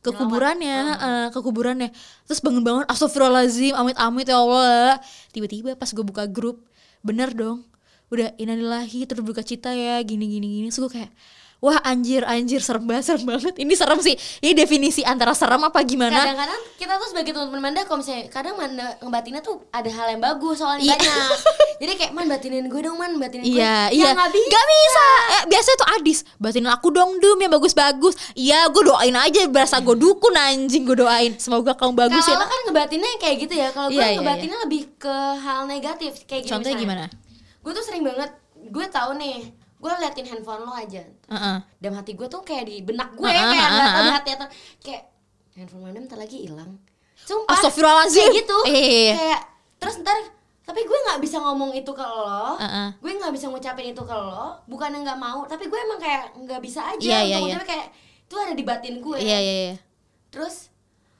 Ke 0.03 0.11
kuburannya 0.11 0.77
eh, 0.99 1.27
ke 1.31 1.39
kuburannya. 1.39 1.89
Terus 2.27 2.39
bangun-bangun 2.43 2.83
astagfirullahaladzim 2.91 3.71
amit 3.75 3.95
amit 3.95 4.27
ya 4.27 4.39
Allah. 4.39 4.99
Tiba-tiba 5.31 5.79
pas 5.79 5.87
gue 5.87 6.03
buka 6.03 6.27
grup 6.27 6.59
bener 7.03 7.35
dong 7.35 7.67
udah 8.13 8.29
inanilahi 8.37 9.09
terus 9.09 9.25
berduka 9.25 9.41
cita 9.41 9.71
ya 9.73 9.99
gini 10.03 10.27
gini 10.27 10.47
gini. 10.59 10.67
Terus 10.69 10.79
gue 10.87 10.91
kayak 11.01 11.11
wah 11.63 11.79
anjir 11.81 12.21
anjir 12.23 12.59
serem 12.59 12.83
banget 12.83 13.07
serem 13.07 13.23
banget 13.25 13.55
ini 13.55 13.71
serem 13.71 13.95
sih 13.97 14.11
ini 14.37 14.51
definisi 14.51 14.99
antara 15.01 15.31
serem 15.31 15.63
apa 15.63 15.79
gimana 15.81 16.19
kadang-kadang 16.19 16.61
kita 16.75 16.93
tuh 16.93 17.07
sebagai 17.07 17.31
teman-teman 17.31 17.61
Manda 17.63 17.87
kalau 17.87 18.03
misalnya 18.03 18.27
kadang 18.27 18.53
Manda 18.53 18.99
ngebatinnya 18.99 19.39
tuh 19.39 19.63
ada 19.69 19.87
hal 19.87 20.07
yang 20.09 20.19
bagus 20.19 20.59
soalnya 20.59 20.83
Iya. 20.83 20.99
banyak 20.99 21.39
jadi 21.81 21.91
kayak 21.95 22.11
man 22.11 22.27
batinin 22.27 22.67
gue 22.67 22.81
dong 22.81 22.99
man 22.99 23.15
batinin 23.15 23.47
Iya, 23.47 23.87
gue 23.87 23.95
iya. 23.95 24.05
ya 24.05 24.11
nggak 24.11 24.29
bisa 24.29 24.51
Gak 24.51 24.65
bisa. 24.67 25.05
Eh, 25.31 25.43
biasanya 25.47 25.77
tuh 25.77 25.89
Adis, 25.93 26.19
batinin 26.37 26.67
aku 26.67 26.87
dong 26.89 27.11
Dum 27.17 27.37
yang 27.37 27.49
bagus-bagus. 27.49 28.13
Iya, 28.33 28.67
gue 28.67 28.83
doain 28.83 29.15
aja 29.15 29.47
berasa 29.47 29.79
gue 29.79 29.95
dukun 29.95 30.33
anjing 30.33 30.83
gue 30.83 30.97
doain. 30.97 31.31
Semoga 31.37 31.71
kamu 31.71 31.95
bagus 31.97 32.21
ya. 32.21 32.35
kalau 32.35 32.45
kan 32.45 32.59
ngebatinnya 32.67 33.11
kayak 33.17 33.35
gitu 33.39 33.53
ya 33.55 33.67
kalau 33.71 33.87
gue 33.87 33.95
Iya, 33.95 34.05
iya, 34.09 34.19
ngebatinnya 34.19 34.57
lebih 34.61 34.81
ke 34.97 35.15
hal 35.39 35.63
negatif 35.65 36.11
kayak 36.25 36.43
gini 36.43 36.51
Contohnya 36.51 36.75
misalnya. 36.75 37.07
gimana? 37.07 37.63
gue 37.63 37.71
tuh 37.71 37.81
sering 37.81 38.03
banget 38.03 38.29
gue 38.65 38.85
tahu 38.89 39.11
nih 39.15 39.35
gue 39.83 39.91
liatin 39.99 40.25
handphone 40.25 40.63
lo 40.63 40.71
aja 40.71 41.03
Heeh. 41.03 41.57
dalam 41.77 41.95
hati 41.99 42.15
gue 42.15 42.23
tuh 42.25 42.39
kayak 42.39 42.63
di 42.63 42.79
benak 42.79 43.11
gue 43.11 43.27
kayak 43.27 43.43
ah, 43.67 43.91
tahu 43.91 43.99
di 43.99 44.09
ah. 44.09 44.15
hati 44.15 44.29
atau 44.31 44.47
kayak 44.79 45.01
handphone 45.53 45.83
mana 45.83 45.99
bentar 45.99 46.15
lagi 46.15 46.37
hilang 46.39 46.79
sumpah 47.19 47.51
Astagfirullahaladzim. 47.51 48.23
kayak 48.23 48.35
gitu 48.39 48.57
iya. 48.71 49.11
kayak 49.13 49.41
terus 49.77 49.95
ntar 49.99 50.15
tapi 50.63 50.79
gue 50.79 50.95
nggak 50.95 51.19
bisa 51.19 51.43
ngomong 51.43 51.75
itu 51.75 51.91
ke 51.91 51.99
lo 52.01 52.55
Heeh. 52.55 52.87
gue 52.95 53.11
nggak 53.11 53.33
bisa 53.35 53.51
ngucapin 53.51 53.91
itu 53.91 53.99
ke 54.01 54.15
lo 54.15 54.63
bukannya 54.65 55.03
nggak 55.03 55.19
mau 55.19 55.43
tapi 55.43 55.67
gue 55.67 55.75
emang 55.77 55.99
kayak 55.99 56.31
nggak 56.39 56.61
bisa 56.63 56.79
aja 56.87 56.95
untuk 57.19 57.27
iya. 57.27 57.37
ngucapin 57.43 57.67
kayak 57.67 57.87
itu 58.23 58.35
ada 58.39 58.53
di 58.55 58.63
batin 58.63 58.95
gue 58.97 59.17
Iya, 59.19 59.37
iya, 59.37 59.55
iya. 59.67 59.75
terus 60.31 60.71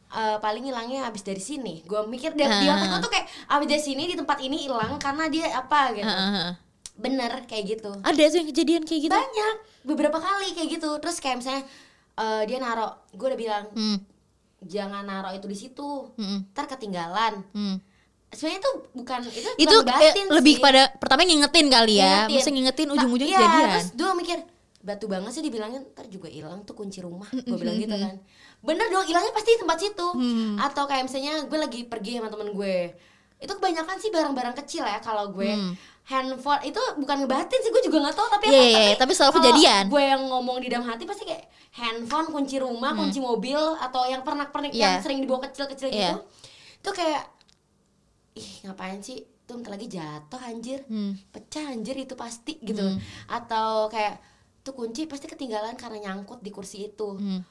eh, 0.10 0.38
paling 0.40 0.64
hilangnya 0.64 1.04
habis 1.04 1.22
dari 1.22 1.44
sini 1.44 1.84
gue 1.84 2.00
mikir 2.08 2.32
dari 2.32 2.64
di 2.64 2.68
Ah. 2.72 2.80
otak 2.80 2.88
gue 2.90 3.00
tuh 3.04 3.12
kayak 3.12 3.28
habis 3.46 3.68
dari 3.68 3.84
sini 3.84 4.04
di 4.08 4.16
tempat 4.16 4.40
ini 4.40 4.58
hilang 4.64 4.96
karena 4.98 5.28
dia 5.28 5.52
apa 5.52 5.92
gitu 5.92 6.08
heeh. 6.08 6.52
Bener 6.96 7.44
kayak 7.44 7.64
gitu 7.72 7.92
Ada 8.00 8.24
tuh 8.26 8.38
yang 8.38 8.48
kejadian 8.48 8.84
kayak 8.84 9.02
gitu. 9.04 9.14
banyak 9.14 9.56
beberapa 9.84 10.16
kali 10.16 10.54
kayak 10.54 10.70
gitu 10.74 10.90
terus 10.98 11.18
kayak 11.18 11.40
misalnya 11.40 11.64
eh, 12.16 12.42
dia 12.46 12.58
naro 12.58 12.88
gue 13.10 13.28
udah 13.28 13.40
bilang 13.40 13.66
Hmm. 13.72 13.98
jangan 14.62 15.02
naro 15.02 15.30
itu 15.30 15.44
di 15.44 15.58
situ 15.58 15.90
hmm, 16.14 16.54
ntar 16.54 16.66
ketinggalan 16.68 17.42
hmm. 17.50 17.78
sebenarnya 18.30 18.60
itu 18.60 18.72
bukan 18.94 19.20
itu 19.26 19.50
Itu 19.58 19.76
bukan 19.76 19.90
eh, 19.92 20.02
batin 20.08 20.26
lebih 20.32 20.56
sih. 20.56 20.62
pada 20.62 20.82
pertama 20.92 21.22
ngingetin 21.22 21.68
kali 21.68 21.94
ya. 21.96 22.26
Ngingetin. 22.26 22.38
Masa 22.40 22.50
ngingetin 22.52 22.88
ujung-ujungnya 22.90 23.30
iya, 23.32 23.42
kejadian. 23.44 23.70
terus 23.72 23.88
gue 23.94 24.12
mikir 24.16 24.38
batu 24.80 25.06
banget 25.06 25.32
sih 25.32 25.42
dibilangin 25.42 25.82
ntar 25.90 26.06
juga 26.08 26.28
hilang 26.28 26.62
tuh 26.62 26.74
kunci 26.74 27.00
rumah 27.00 27.28
gue 27.32 27.56
bilang 27.56 27.78
gitu 27.78 27.96
kan 27.96 28.16
bener 28.60 28.88
dong 28.88 29.04
hilangnya 29.04 29.32
pasti 29.32 29.50
di 29.50 29.60
tempat 29.60 29.78
situ 29.78 30.08
Hmm. 30.10 30.56
atau 30.58 30.84
kayak 30.86 31.04
misalnya 31.04 31.34
gue 31.42 31.56
lagi 31.58 31.80
pergi 31.84 32.18
sama 32.18 32.28
temen 32.28 32.52
gue 32.52 32.92
itu 33.44 33.52
kebanyakan 33.52 33.96
sih 33.98 34.08
barang-barang 34.08 34.56
kecil 34.58 34.82
ya 34.82 34.98
kalau 34.98 35.28
gue 35.30 35.52
handphone 36.04 36.64
itu 36.64 36.80
bukan 36.96 37.18
ngebatin 37.22 37.60
sih 37.60 37.70
gue 37.70 37.84
juga 37.84 37.98
nggak 38.02 38.16
tahu 38.16 38.28
tapi 38.30 38.46
Hmm. 38.46 38.54
Iya, 38.54 38.64
iya, 38.66 38.80
iya, 38.86 38.96
tapi 38.96 39.12
selalu 39.12 39.34
kejadian. 39.38 39.84
gue 39.86 40.04
yang 40.06 40.22
ngomong 40.26 40.58
di 40.58 40.68
dalam 40.68 40.84
hati 40.84 41.04
pasti 41.04 41.24
kayak 41.24 41.44
handphone 41.74 42.28
kunci 42.30 42.56
rumah 42.58 42.92
kunci 42.94 43.20
mobil 43.20 43.56
atau 43.78 44.04
yang 44.06 44.20
Hmm. 44.20 44.48
Iya. 44.66 44.80
yang 44.90 45.00
sering 45.00 45.20
dibawa 45.20 45.44
kecil-kecil 45.44 45.88
Iya. 45.88 46.16
gitu 46.16 46.18
itu 46.78 46.90
kayak 46.94 47.24
ih 48.34 48.50
ngapain 48.64 49.00
sih 49.00 49.18
tuh 49.44 49.56
bentar 49.56 49.72
lagi 49.72 49.88
jatuh 49.88 50.42
anjir 50.42 50.80
Hmm. 50.86 51.16
pecah 51.30 51.70
anjir 51.70 51.96
itu 51.96 52.16
pasti 52.16 52.60
gitu 52.60 52.84
atau 53.26 53.88
kayak 53.88 54.20
tuh 54.60 54.72
kunci 54.72 55.06
pasti 55.06 55.26
ketinggalan 55.26 55.76
karena 55.76 56.00
nyangkut 56.02 56.40
di 56.40 56.50
kursi 56.50 56.88
itu 56.90 57.14
Hmm. 57.14 57.44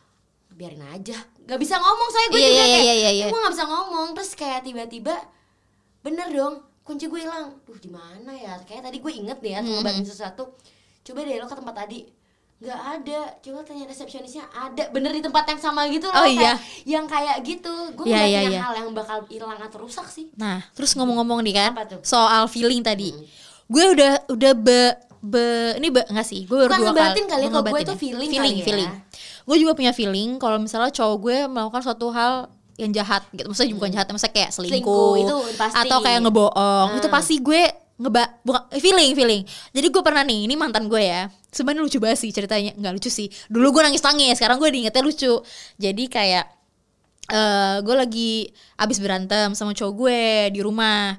biarin 0.51 0.85
aja 0.87 1.17
nggak 1.39 1.57
bisa 1.57 1.77
ngomong 1.77 2.09
saya 2.11 2.27
gue 2.27 2.37
Iya, 2.37 2.45
juga 2.47 2.57
iya, 2.59 2.65
kayak 2.67 2.83
iya, 2.83 2.95
iya, 2.95 3.11
iya. 3.15 3.27
gue 3.27 3.39
nggak 3.39 3.55
bisa 3.55 3.65
ngomong 3.67 4.07
terus 4.13 4.33
kayak 4.35 4.61
tiba-tiba 4.63 5.17
bener 6.03 6.29
dong 6.29 6.55
kunci 6.83 7.07
gue 7.07 7.21
hilang 7.21 7.63
duh 7.63 7.79
di 7.79 7.87
mana 7.87 8.31
ya 8.31 8.59
kayak 8.61 8.83
tadi 8.85 8.99
gue 8.99 9.13
inget 9.13 9.39
deh 9.39 9.55
atau 9.55 9.71
Hmm. 9.81 10.03
sesuatu 10.03 10.45
coba 11.01 11.21
deh 11.21 11.37
lo 11.37 11.47
ke 11.47 11.55
tempat 11.55 11.75
tadi 11.77 12.01
nggak 12.59 12.79
ada 12.79 13.21
coba 13.39 13.59
tanya 13.63 13.85
resepsionisnya 13.85 14.47
ada 14.49 14.87
bener 14.89 15.11
di 15.11 15.19
tempat 15.19 15.43
yang 15.45 15.59
sama 15.59 15.87
gitu 15.89 16.07
loh 16.07 16.15
Oh, 16.17 16.23
kayak 16.25 16.39
iya. 16.39 16.53
yang 16.89 17.07
kayak 17.07 17.43
gitu 17.43 17.71
gue 17.93 18.07
iya, 18.07 18.23
punya 18.23 18.39
iya. 18.49 18.61
hal 18.61 18.75
yang 18.77 18.91
bakal 18.93 19.27
hilang 19.27 19.59
atau 19.59 19.79
rusak 19.81 20.07
sih 20.07 20.31
Nah, 20.37 20.63
terus 20.73 20.95
ngomong-ngomong 20.95 21.43
nih 21.43 21.55
kan 21.57 21.71
soal 22.03 22.47
feeling 22.47 22.79
tadi. 22.81 23.11
Gue 23.67 23.85
udah 23.91 24.29
udah 24.29 24.53
be, 24.55 24.95
be 25.19 25.43
ini 25.75 25.89
be, 25.89 26.03
enggak 26.05 26.23
sih, 26.25 26.45
gue 26.45 26.55
baru 26.57 26.69
Bukan 26.69 26.83
dua 26.85 26.93
kali. 26.93 27.23
kali 27.25 27.43
ya, 27.43 27.49
Gue 27.49 27.51
kalau 27.57 27.65
gue 27.65 27.81
itu 27.81 27.89
ya. 27.89 27.99
feeling 27.99 28.29
feeling, 28.29 28.39
kali 28.39 28.55
ya. 28.55 28.65
feeling. 28.65 28.91
Gue 29.43 29.57
juga 29.59 29.73
punya 29.73 29.93
feeling 29.93 30.31
kalau 30.37 30.59
misalnya 30.59 30.93
cowok 30.93 31.17
gue 31.19 31.37
melakukan 31.49 31.83
suatu 31.83 32.07
hal 32.11 32.47
yang 32.83 32.93
jahat 32.93 33.23
gitu. 33.31 33.47
Maksudnya 33.47 33.75
bukan 33.79 33.91
jahat, 33.95 34.07
maksudnya 34.11 34.35
kayak 34.35 34.51
selingkuh, 34.51 34.83
Selingkuh, 34.83 35.13
itu 35.23 35.37
pasti. 35.55 35.79
atau 35.87 35.99
kayak 36.03 36.19
ngebohong. 36.27 36.89
Hmm. 36.91 36.99
Itu 36.99 37.09
pasti 37.09 37.35
gue 37.39 37.63
ngeba 38.03 38.23
bukan 38.43 38.63
feeling 38.83 39.15
feeling. 39.15 39.43
Jadi 39.71 39.87
gue 39.87 40.03
pernah 40.03 40.27
nih, 40.27 40.51
ini 40.51 40.55
mantan 40.59 40.91
gue 40.91 40.99
ya. 40.99 41.31
Sebenarnya 41.55 41.87
lucu 41.87 42.03
banget 42.03 42.19
sih 42.19 42.35
ceritanya, 42.35 42.75
nggak 42.75 42.93
lucu 42.99 43.11
sih. 43.13 43.31
Dulu 43.47 43.79
gue 43.79 43.83
nangis 43.87 44.03
nangis, 44.03 44.35
sekarang 44.43 44.59
gue 44.59 44.69
diingetnya 44.75 45.03
lucu. 45.07 45.39
Jadi 45.79 46.05
kayak 46.11 46.45
eh 47.31 47.77
gue 47.87 47.95
lagi 47.95 48.51
abis 48.77 48.99
berantem 48.99 49.55
sama 49.55 49.73
cowok 49.73 49.93
gue 49.95 50.21
di 50.53 50.61
rumah 50.61 51.15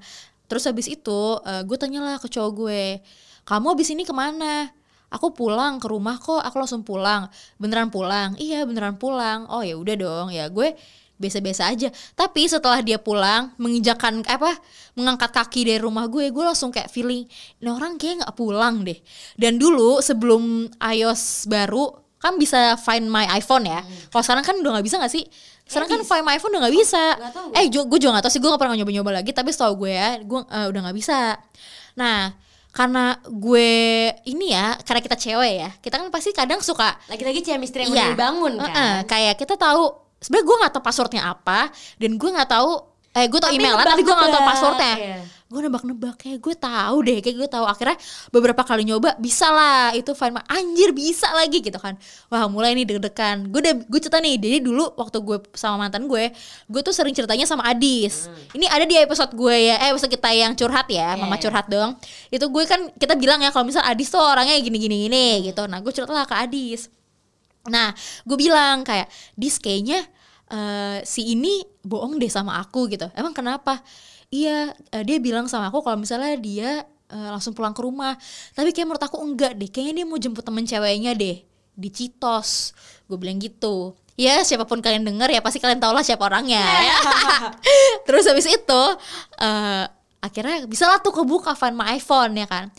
terus 0.51 0.67
habis 0.67 0.85
itu 0.91 1.21
gue 1.41 1.77
tanyalah 1.79 2.19
ke 2.19 2.27
cowok 2.27 2.51
gue 2.53 2.99
kamu 3.47 3.65
habis 3.71 3.89
ini 3.89 4.03
ke 4.03 4.11
mana 4.11 4.67
aku 5.13 5.29
pulang 5.31 5.77
ke 5.77 5.87
rumah 5.87 6.17
kok 6.17 6.41
aku 6.41 6.59
langsung 6.59 6.81
pulang 6.81 7.31
beneran 7.61 7.87
pulang 7.93 8.33
iya 8.41 8.65
beneran 8.67 8.97
pulang 8.97 9.45
oh 9.47 9.61
ya 9.61 9.79
udah 9.79 9.95
dong 9.95 10.27
ya 10.33 10.49
gue 10.49 10.73
biasa-biasa 11.15 11.69
aja. 11.69 11.89
Tapi 12.13 12.45
setelah 12.45 12.81
dia 12.81 12.97
pulang 12.97 13.53
menginjakan 13.55 14.25
apa 14.25 14.57
mengangkat 14.93 15.29
kaki 15.31 15.65
dari 15.65 15.79
rumah 15.79 16.05
gue 16.05 16.29
gue 16.29 16.43
langsung 16.43 16.69
kayak 16.69 16.89
feeling 16.89 17.25
ini 17.57 17.69
orang 17.69 17.95
kayak 17.95 18.25
nggak 18.25 18.35
pulang 18.35 18.81
deh. 18.83 18.97
Dan 19.33 19.57
dulu 19.57 19.99
sebelum 19.99 20.67
iOS 20.77 21.47
baru 21.47 21.89
kan 22.17 22.39
bisa 22.39 22.79
find 22.79 23.07
my 23.07 23.27
iPhone 23.35 23.67
ya. 23.67 23.83
Kalau 24.07 24.23
sekarang 24.23 24.43
kan 24.43 24.55
udah 24.55 24.79
nggak 24.79 24.85
bisa 24.87 24.95
nggak 24.95 25.11
sih? 25.11 25.27
Sekarang 25.63 25.87
kan 25.91 25.99
find 26.03 26.23
my 26.23 26.35
iPhone 26.35 26.55
udah 26.55 26.67
nggak 26.67 26.75
bisa. 26.75 27.03
Nggak 27.19 27.33
tahu 27.35 27.47
eh 27.51 27.65
gue 27.67 27.99
juga 27.99 28.11
nggak 28.15 28.23
tahu 28.23 28.31
sih 28.31 28.39
gue 28.39 28.49
nggak 28.51 28.61
pernah 28.63 28.75
nyoba-nyoba 28.79 29.11
lagi 29.19 29.31
tapi 29.31 29.49
setahu 29.51 29.83
gue 29.83 29.91
ya 29.91 30.09
gue 30.23 30.39
eh, 30.39 30.67
udah 30.71 30.79
nggak 30.87 30.97
bisa. 30.97 31.35
Nah 31.99 32.31
karena 32.73 33.21
gue 33.29 33.69
ini 34.25 34.49
ya 34.49 34.73
karena 34.81 34.97
kita 34.97 35.13
cewek 35.13 35.53
ya 35.61 35.69
kita 35.77 36.01
kan 36.01 36.09
pasti 36.09 36.33
kadang 36.33 36.57
suka 36.57 36.97
lagi-lagi 37.05 37.45
chemistry 37.45 37.85
yang 37.85 37.93
Iya. 37.93 37.97
udah 38.01 38.09
dibangun 38.17 38.53
kan. 38.57 38.65
Heeh, 38.65 38.93
kayak 39.05 39.35
kita 39.37 39.61
tahu 39.61 39.93
sebenarnya 40.23 40.45
gue 40.47 40.57
nggak 40.63 40.73
tahu 40.73 40.83
passwordnya 40.83 41.21
apa 41.27 41.69
dan 41.99 42.15
gue 42.15 42.29
nggak 42.31 42.49
tahu 42.49 42.93
eh 43.13 43.29
gue 43.29 43.39
tau 43.39 43.53
Tapi 43.53 43.61
emailan 43.61 43.85
tapi 43.85 44.01
gue 44.01 44.09
nggak 44.09 44.17
tahu 44.17 44.25
nebak-nebak, 44.25 44.49
passwordnya. 44.49 44.95
iya. 44.97 45.19
gue 45.53 45.61
nebak-nebak 45.69 46.15
kayak 46.17 46.39
gue 46.41 46.55
tahu 46.57 46.97
deh 47.05 47.17
kayak 47.21 47.37
gue 47.37 47.45
tahu. 47.45 47.61
Akhirnya 47.69 47.93
beberapa 48.33 48.65
kali 48.65 48.89
nyoba 48.89 49.13
bisa 49.21 49.53
lah 49.53 49.93
itu 49.93 50.17
find 50.17 50.33
my 50.33 50.41
anjir 50.49 50.89
bisa 50.97 51.29
lagi 51.29 51.61
gitu 51.61 51.77
kan. 51.77 51.93
Wah 52.33 52.49
mulai 52.49 52.73
nih 52.73 52.89
deg-degan. 52.89 53.53
Gue 53.53 53.61
udah 53.61 53.85
gue 53.85 53.99
cerita 54.01 54.17
nih 54.17 54.41
jadi 54.41 54.65
dulu 54.65 54.97
waktu 54.97 55.21
gue 55.21 55.37
sama 55.53 55.85
mantan 55.85 56.09
gue 56.09 56.33
gue 56.65 56.81
tuh 56.81 56.89
sering 56.89 57.13
ceritanya 57.13 57.45
sama 57.45 57.69
Adis. 57.69 58.33
Ini 58.57 58.65
ada 58.65 58.81
di 58.81 58.97
episode 58.97 59.29
gue 59.37 59.53
ya 59.53 59.77
eh 59.77 59.93
episode 59.93 60.09
kita 60.09 60.33
yang 60.33 60.57
curhat 60.57 60.89
ya 60.89 61.13
mama 61.13 61.37
iya. 61.37 61.41
curhat 61.45 61.69
dong. 61.69 62.01
Itu 62.33 62.49
gue 62.49 62.65
kan 62.65 62.89
kita 62.97 63.13
bilang 63.13 63.45
ya 63.45 63.53
kalau 63.53 63.69
misal 63.69 63.85
Adis 63.85 64.09
tuh 64.09 64.25
orangnya 64.25 64.57
gini 64.57 64.81
gini 64.81 65.05
gini 65.05 65.53
gitu. 65.53 65.69
Nah 65.69 65.85
gue 65.85 65.93
cerita 65.93 66.17
lah 66.17 66.25
ke 66.25 66.33
Adis 66.33 66.89
Nah, 67.71 67.95
gue 68.27 68.37
bilang 68.39 68.83
kayak 68.83 69.07
dis 69.39 69.55
kayaknya 69.55 70.03
eh, 70.51 70.99
si 71.07 71.31
ini 71.31 71.63
bohong 71.83 72.19
deh 72.19 72.31
sama 72.31 72.59
aku 72.59 72.91
gitu. 72.91 73.07
Emang 73.15 73.31
kenapa? 73.31 73.79
Iya, 74.33 74.73
eh, 74.91 75.03
dia 75.07 75.17
bilang 75.23 75.47
sama 75.47 75.71
aku 75.71 75.79
kalau 75.85 75.95
misalnya 75.99 76.35
dia 76.35 76.83
eh, 77.11 77.29
langsung 77.31 77.55
pulang 77.55 77.71
ke 77.71 77.81
rumah. 77.85 78.19
Tapi 78.51 78.75
kayak 78.75 78.87
menurut 78.89 79.03
aku 79.05 79.17
enggak 79.23 79.55
deh. 79.55 79.69
Kayaknya 79.71 79.93
dia 80.03 80.05
mau 80.07 80.19
jemput 80.19 80.43
temen 80.43 80.65
ceweknya 80.67 81.15
deh 81.15 81.39
di 81.73 81.89
Citos. 81.89 82.75
Gue 83.07 83.15
bilang 83.15 83.39
gitu. 83.39 83.95
Ya 84.13 84.45
siapa 84.45 84.69
pun 84.69 84.77
kalian 84.77 85.01
denger 85.01 85.25
ya 85.33 85.41
pasti 85.41 85.57
kalian 85.57 85.81
tau 85.81 85.95
lah 85.95 86.05
siapa 86.05 86.21
orangnya. 86.27 86.61
ya. 86.61 86.97
Terus 88.05 88.27
habis 88.29 88.45
itu 88.45 88.83
eh 89.41 89.85
akhirnya 90.23 90.63
bisa 90.69 90.87
lah 90.87 91.03
tuh 91.03 91.11
kebuka 91.11 91.51
find 91.57 91.75
my 91.75 91.97
iPhone 91.97 92.37
ya 92.37 92.45
kan. 92.45 92.69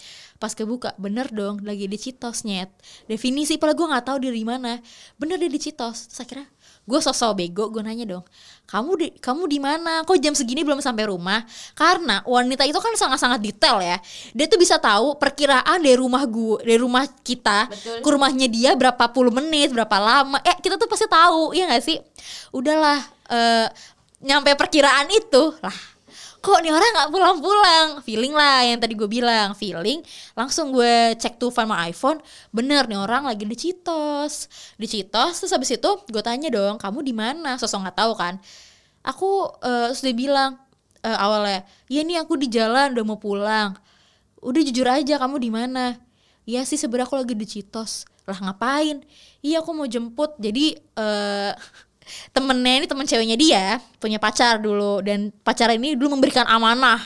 Pas 0.45 0.53
kebuka 0.53 0.93
bener 1.01 1.33
dong 1.33 1.65
lagi 1.65 1.89
di 1.89 1.97
Citos 1.97 2.45
nyet. 2.45 2.69
Definisi 3.09 3.57
padahal 3.57 3.81
gue 3.81 3.87
nggak 3.97 4.05
tahu 4.05 4.17
dia 4.29 4.33
di 4.37 4.45
mana. 4.45 4.77
Bener 5.17 5.41
dia 5.41 5.49
di 5.49 5.57
Citos. 5.57 6.13
Terus 6.13 6.21
akhirnya 6.21 6.47
gue 6.85 7.01
sosok 7.01 7.33
bego 7.41 7.73
gue 7.73 7.81
nanya 7.81 8.05
dong 8.05 8.25
kamu 8.69 8.91
di 9.01 9.09
kamu 9.17 9.49
di 9.49 9.57
mana 9.57 10.05
kok 10.05 10.21
jam 10.21 10.37
segini 10.37 10.61
belum 10.61 10.85
sampai 10.85 11.09
rumah 11.09 11.41
karena 11.73 12.21
wanita 12.29 12.69
itu 12.69 12.77
kan 12.77 12.93
sangat-sangat 12.93 13.41
detail 13.41 13.81
ya 13.81 13.97
dia 14.37 14.45
tuh 14.45 14.61
bisa 14.61 14.77
tahu 14.77 15.17
perkiraan 15.17 15.81
dari 15.81 15.97
rumah 15.97 16.29
gue 16.29 16.61
dari 16.61 16.77
rumah 16.77 17.09
kita 17.25 17.73
Betul. 17.73 18.05
ke 18.05 18.09
rumahnya 18.09 18.49
dia 18.53 18.77
berapa 18.77 19.05
puluh 19.09 19.33
menit 19.33 19.73
berapa 19.73 19.97
lama 19.97 20.37
eh 20.45 20.57
kita 20.61 20.77
tuh 20.77 20.85
pasti 20.85 21.09
tahu 21.09 21.57
ya 21.57 21.65
nggak 21.73 21.85
sih 21.85 21.97
udahlah 22.53 23.01
eh 23.33 23.69
nyampe 24.21 24.53
perkiraan 24.53 25.09
itu 25.09 25.57
lah 25.65 25.94
kok 26.45 26.61
nih 26.61 26.69
orang 26.77 26.91
nggak 26.93 27.11
pulang-pulang? 27.11 27.87
Feeling 28.05 28.37
lah 28.37 28.61
yang 28.69 28.77
tadi 28.77 28.93
gue 28.93 29.09
bilang 29.09 29.57
feeling. 29.57 30.05
Langsung 30.37 30.77
gue 30.77 31.17
cek 31.17 31.41
tuh 31.41 31.49
my 31.65 31.89
iPhone 31.89 32.21
bener 32.53 32.85
nih 32.85 33.01
orang 33.01 33.25
lagi 33.25 33.49
di 33.49 33.57
Citos. 33.57 34.53
Di 34.77 34.85
Citos 34.85 35.41
terus 35.41 35.53
habis 35.57 35.73
itu 35.73 35.91
gue 36.05 36.23
tanya 36.23 36.53
dong 36.53 36.77
kamu 36.77 37.01
di 37.01 37.17
mana? 37.17 37.57
Sosok 37.57 37.89
nggak 37.89 37.97
tahu 37.97 38.13
kan. 38.13 38.37
Aku 39.01 39.49
eh 39.65 39.97
sudah 39.97 40.13
bilang 40.13 40.51
eh, 41.01 41.17
awalnya 41.17 41.65
ya 41.89 42.05
nih 42.05 42.21
aku 42.21 42.37
di 42.37 42.53
jalan 42.53 42.93
udah 42.93 43.05
mau 43.09 43.17
pulang. 43.17 43.73
Udah 44.45 44.61
jujur 44.61 44.85
aja 44.85 45.17
kamu 45.17 45.41
di 45.41 45.49
mana? 45.49 45.97
Iya 46.45 46.69
sih 46.69 46.77
sebenarnya 46.77 47.09
aku 47.09 47.17
lagi 47.25 47.33
di 47.33 47.49
Citos. 47.49 48.05
Lah 48.29 48.37
ngapain? 48.41 49.01
Iya 49.41 49.65
aku 49.65 49.73
mau 49.73 49.89
jemput. 49.89 50.37
Jadi 50.37 50.77
eh 50.77 51.53
temennya 52.31 52.85
ini 52.85 52.87
temen 52.87 53.07
ceweknya 53.07 53.37
dia 53.37 53.65
punya 53.99 54.21
pacar 54.21 54.61
dulu 54.61 55.01
dan 55.01 55.33
pacar 55.43 55.73
ini 55.73 55.97
dulu 55.97 56.19
memberikan 56.19 56.45
amanah 56.49 57.01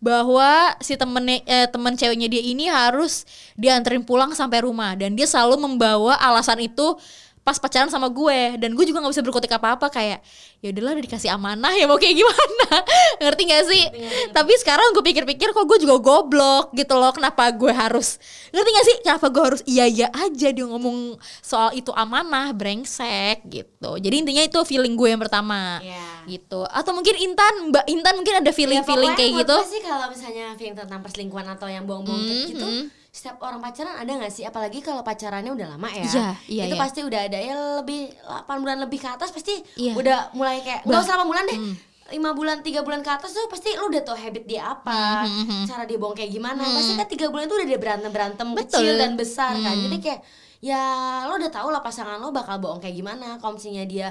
bahwa 0.00 0.72
si 0.80 0.96
temennya 0.96 1.44
eh, 1.44 1.68
temen 1.68 1.92
ceweknya 1.92 2.28
dia 2.32 2.40
ini 2.40 2.72
harus 2.72 3.28
dianterin 3.52 4.00
pulang 4.00 4.32
sampai 4.32 4.64
rumah 4.64 4.96
dan 4.96 5.12
dia 5.12 5.28
selalu 5.28 5.60
membawa 5.60 6.16
alasan 6.16 6.64
itu 6.64 6.96
pas 7.40 7.56
pacaran 7.56 7.88
sama 7.88 8.06
gue. 8.06 8.56
Dan 8.56 8.72
gue 8.72 8.84
juga 8.84 9.00
nggak 9.00 9.12
bisa 9.12 9.22
berkutik 9.22 9.50
apa 9.50 9.74
apa 9.74 9.86
kayak 9.88 10.20
ya 10.60 10.68
udahlah 10.70 10.92
udah 10.92 11.04
dikasih 11.04 11.30
amanah 11.30 11.72
ya 11.72 11.84
mau 11.84 11.96
kayak 11.96 12.14
gimana? 12.14 12.68
Ngerti 13.22 13.42
gak 13.44 13.64
sih? 13.66 13.84
Tapi 14.30 14.52
sekarang 14.56 14.92
gue 14.92 15.02
pikir-pikir 15.02 15.50
kok 15.50 15.64
gue 15.64 15.78
juga 15.78 15.96
goblok 15.96 16.72
gitu 16.72 16.94
loh 16.94 17.10
kenapa 17.10 17.48
gue 17.50 17.68
harus 17.68 18.20
ngerti 18.50 18.70
gak 18.70 18.86
sih? 18.86 18.96
Kenapa 19.00 19.26
gue 19.26 19.42
harus 19.42 19.62
iya 19.64 19.84
iya 19.84 20.08
aja 20.10 20.48
dia 20.48 20.64
ngomong 20.64 21.16
soal 21.40 21.72
itu 21.72 21.90
amanah 21.90 22.52
brengsek 22.52 23.42
gitu. 23.44 23.96
Jadi 23.96 24.14
intinya 24.20 24.42
itu 24.42 24.60
feeling 24.62 24.94
gue 24.94 25.08
yang 25.08 25.20
pertama 25.20 25.80
Iya. 25.80 26.28
gitu. 26.28 26.62
Atau 26.64 26.92
mungkin 26.92 27.16
Intan 27.16 27.72
Mbak 27.72 27.84
Intan 27.88 28.14
mungkin 28.14 28.34
ada 28.36 28.50
feeling 28.50 28.84
feeling 28.84 29.10
Ya, 29.10 29.16
kayak 29.16 29.30
pokoknya 29.32 29.48
gitu. 29.48 29.56
sih 29.66 29.80
kalau 29.80 30.06
misalnya 30.08 30.46
feeling 30.54 30.76
tentang 30.76 31.00
perselingkuhan 31.00 31.46
atau 31.48 31.66
yang 31.66 31.84
bohong-bohong 31.84 32.20
kayak 32.20 32.44
gitu 32.52 32.68
setiap 33.10 33.36
orang 33.40 33.58
pacaran 33.58 33.94
ada 33.96 34.06
nggak 34.08 34.30
sih 34.30 34.42
apalagi 34.42 34.78
kalau 34.78 35.02
pacarannya 35.02 35.50
udah 35.50 35.66
lama 35.68 35.88
ya 35.88 36.04
Iya, 36.04 36.26
iya, 36.46 36.62
itu 36.64 36.74
iya. 36.74 36.80
pasti 36.80 37.00
udah 37.02 37.20
ada 37.22 37.36
ya 37.36 37.54
lebih 37.76 38.06
8 38.22 38.46
bulan 38.56 38.78
lebih 38.78 38.98
ke 38.98 39.08
atas 39.08 39.30
pasti 39.30 39.58
Iya. 39.74 39.94
udah 39.94 40.18
mulai 40.32 40.58
kayak 40.60 40.84
nggak 40.84 41.00
usah 41.00 41.14
8 41.16 41.26
bulan 41.26 41.44
deh 41.44 41.58
lima 42.10 42.30
bulan 42.32 42.58
tiga 42.60 42.82
bulan 42.82 43.00
ke 43.00 43.10
atas 43.12 43.30
tuh 43.30 43.46
pasti 43.46 43.70
lu 43.72 43.86
udah 43.86 44.02
tau 44.02 44.14
habit 44.14 44.42
dia 44.42 44.66
apa 44.68 45.22
cara 45.64 45.82
dia 45.84 45.94
bohong 45.94 46.10
kayak 46.12 46.26
gimana 46.28 46.58
pasti 46.58 46.92
kan 46.92 47.06
tiga 47.06 47.26
bulan 47.28 47.44
itu 47.44 47.54
udah 47.54 47.68
dia 47.68 47.78
berantem 47.78 48.10
berantem 48.10 48.46
Betul. 48.48 48.66
kecil 48.82 48.92
dan 48.96 49.14
besar 49.14 49.54
kan 49.56 49.74
jadi 49.80 49.96
kayak 50.00 50.20
ya 50.60 50.82
lo 51.24 51.34
udah 51.34 51.48
tau 51.48 51.66
lah 51.66 51.78
pasangan 51.78 52.18
lo 52.18 52.30
bakal 52.30 52.58
bohong 52.58 52.78
kayak 52.78 52.94
gimana 52.94 53.38
kalau 53.38 53.54
misalnya 53.54 53.86
dia 53.86 54.08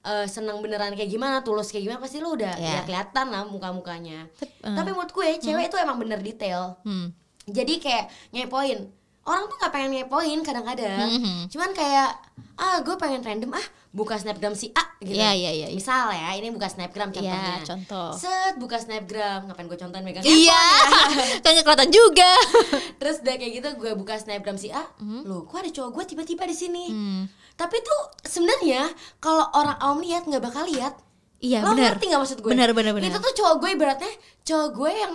eh, 0.00 0.26
seneng 0.26 0.58
beneran 0.58 0.90
kayak 0.92 1.06
gimana 1.08 1.42
tulus 1.42 1.68
kayak 1.68 1.86
gimana 1.86 1.98
pasti 1.98 2.18
lo 2.18 2.32
udah 2.32 2.54
Iya. 2.54 2.70
ya 2.72 2.80
kelihatan 2.84 3.26
lah 3.28 3.42
muka 3.44 3.68
mukanya 3.68 4.30
Tep- 4.32 4.54
eh. 4.60 4.70
tapi 4.70 4.90
menurut 4.90 5.10
gue 5.10 5.26
cewek 5.40 5.64
itu 5.66 5.76
emang 5.76 5.98
bener 5.98 6.18
detail 6.18 6.78
Hmm. 6.82 7.10
Jadi 7.50 7.74
kayak 7.76 8.04
ngepoin 8.30 8.80
orang 9.22 9.44
tuh 9.46 9.56
nggak 9.56 9.70
pengen 9.70 9.90
ngepoin 9.94 10.40
kadang-kadang 10.40 11.08
Mhm. 11.10 11.48
cuman 11.48 11.70
kayak 11.70 12.10
ah 12.56 12.78
gue 12.78 12.94
pengen 12.94 13.20
random 13.20 13.52
ah 13.52 13.66
buka 13.90 14.14
snapgram 14.14 14.52
si 14.52 14.70
A 14.70 14.84
gitu 14.98 15.12
Iya, 15.12 15.32
iya, 15.32 15.50
iya. 15.50 15.66
misal 15.68 16.08
ya 16.08 16.30
ini 16.32 16.48
buka 16.48 16.66
snapgram 16.66 17.10
contohnya 17.10 17.58
Iya, 17.58 17.66
contoh. 17.66 18.10
set 18.12 18.54
buka 18.56 18.76
snapgram 18.76 19.44
ngapain 19.44 19.66
gue 19.66 19.76
contohin 19.76 20.02
megang 20.02 20.22
Iya, 20.22 20.46
ya? 20.46 20.62
kan 21.42 21.50
nggak 21.52 21.64
kelihatan 21.64 21.90
juga. 21.90 22.30
terus 23.00 23.18
udah 23.18 23.34
kayak 23.34 23.52
gitu 23.54 23.68
gue 23.76 23.92
buka 23.94 24.14
snapgram 24.14 24.54
si 24.54 24.68
A 24.68 24.84
loh 25.22 25.42
kok 25.44 25.58
ada 25.58 25.70
cowok 25.70 25.90
gue 25.92 26.04
tiba-tiba 26.06 26.44
di 26.44 26.54
sini 26.54 26.84
Hmm. 26.86 27.22
tapi 27.54 27.76
tuh 27.78 28.00
sebenarnya 28.24 28.88
kalau 29.18 29.44
orang 29.50 29.76
awam 29.78 30.00
lihat 30.00 30.24
nggak 30.24 30.42
bakal 30.42 30.64
lihat 30.64 30.96
Iya, 31.38 31.60
lo 31.62 31.72
benar. 31.72 31.96
ngerti 31.96 32.04
nggak 32.06 32.20
maksud 32.20 32.38
gue 32.38 32.50
Benar, 32.50 32.70
benar, 32.70 32.92
benar. 32.92 33.08
itu 33.10 33.18
tuh 33.18 33.34
cowok 33.34 33.54
gue 33.58 33.70
ibaratnya 33.72 34.12
cowok 34.42 34.68
gue 34.70 34.92
yang 34.94 35.14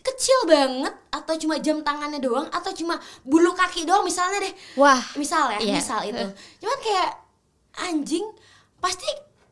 kecil 0.00 0.38
banget 0.44 0.94
atau 1.08 1.34
cuma 1.36 1.58
jam 1.58 1.80
tangannya 1.80 2.18
doang 2.18 2.46
atau 2.48 2.70
cuma 2.70 2.96
bulu 3.22 3.50
kaki 3.52 3.82
doang 3.82 4.02
misalnya 4.02 4.42
deh 4.42 4.54
Wah, 4.74 5.00
misal 5.14 5.50
ya 5.50 5.58
iya. 5.60 5.74
misal 5.74 6.00
itu 6.02 6.24
cuman 6.58 6.78
kayak 6.78 7.10
anjing 7.80 8.26
pasti 8.78 9.06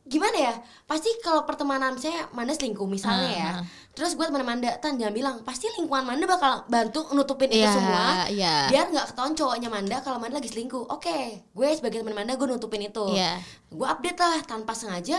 gimana 0.07 0.39
ya 0.39 0.55
pasti 0.87 1.11
kalau 1.19 1.43
pertemanan 1.43 1.99
saya 1.99 2.31
Manda 2.31 2.55
selingkuh 2.55 2.87
misalnya 2.87 3.27
ya 3.29 3.43
Ah, 3.43 3.59
ah. 3.59 3.65
terus 3.91 4.15
gue 4.15 4.23
teman 4.23 4.47
Manda 4.47 4.71
tan 4.79 4.95
jangan 4.95 5.11
bilang 5.11 5.37
pasti 5.43 5.67
lingkungan 5.75 6.07
Manda 6.07 6.31
bakal 6.31 6.63
bantu 6.67 7.11
nutupin 7.11 7.51
itu 7.51 7.59
Iya, 7.59 7.75
semua 7.75 8.05
iya. 8.31 8.55
biar 8.71 8.95
nggak 8.95 9.07
ketahuan 9.11 9.35
cowoknya 9.35 9.67
Manda 9.67 9.99
kalau 9.99 10.23
Manda 10.23 10.39
lagi 10.39 10.47
selingkuh 10.47 10.87
oke 10.87 11.19
gue 11.43 11.69
sebagai 11.75 12.07
teman 12.07 12.15
Manda 12.15 12.39
gue 12.39 12.47
nutupin 12.47 12.87
itu 12.87 13.03
Iya. 13.11 13.43
gue 13.67 13.83
update 13.85 14.15
lah 14.17 14.39
tanpa 14.47 14.79
sengaja 14.79 15.19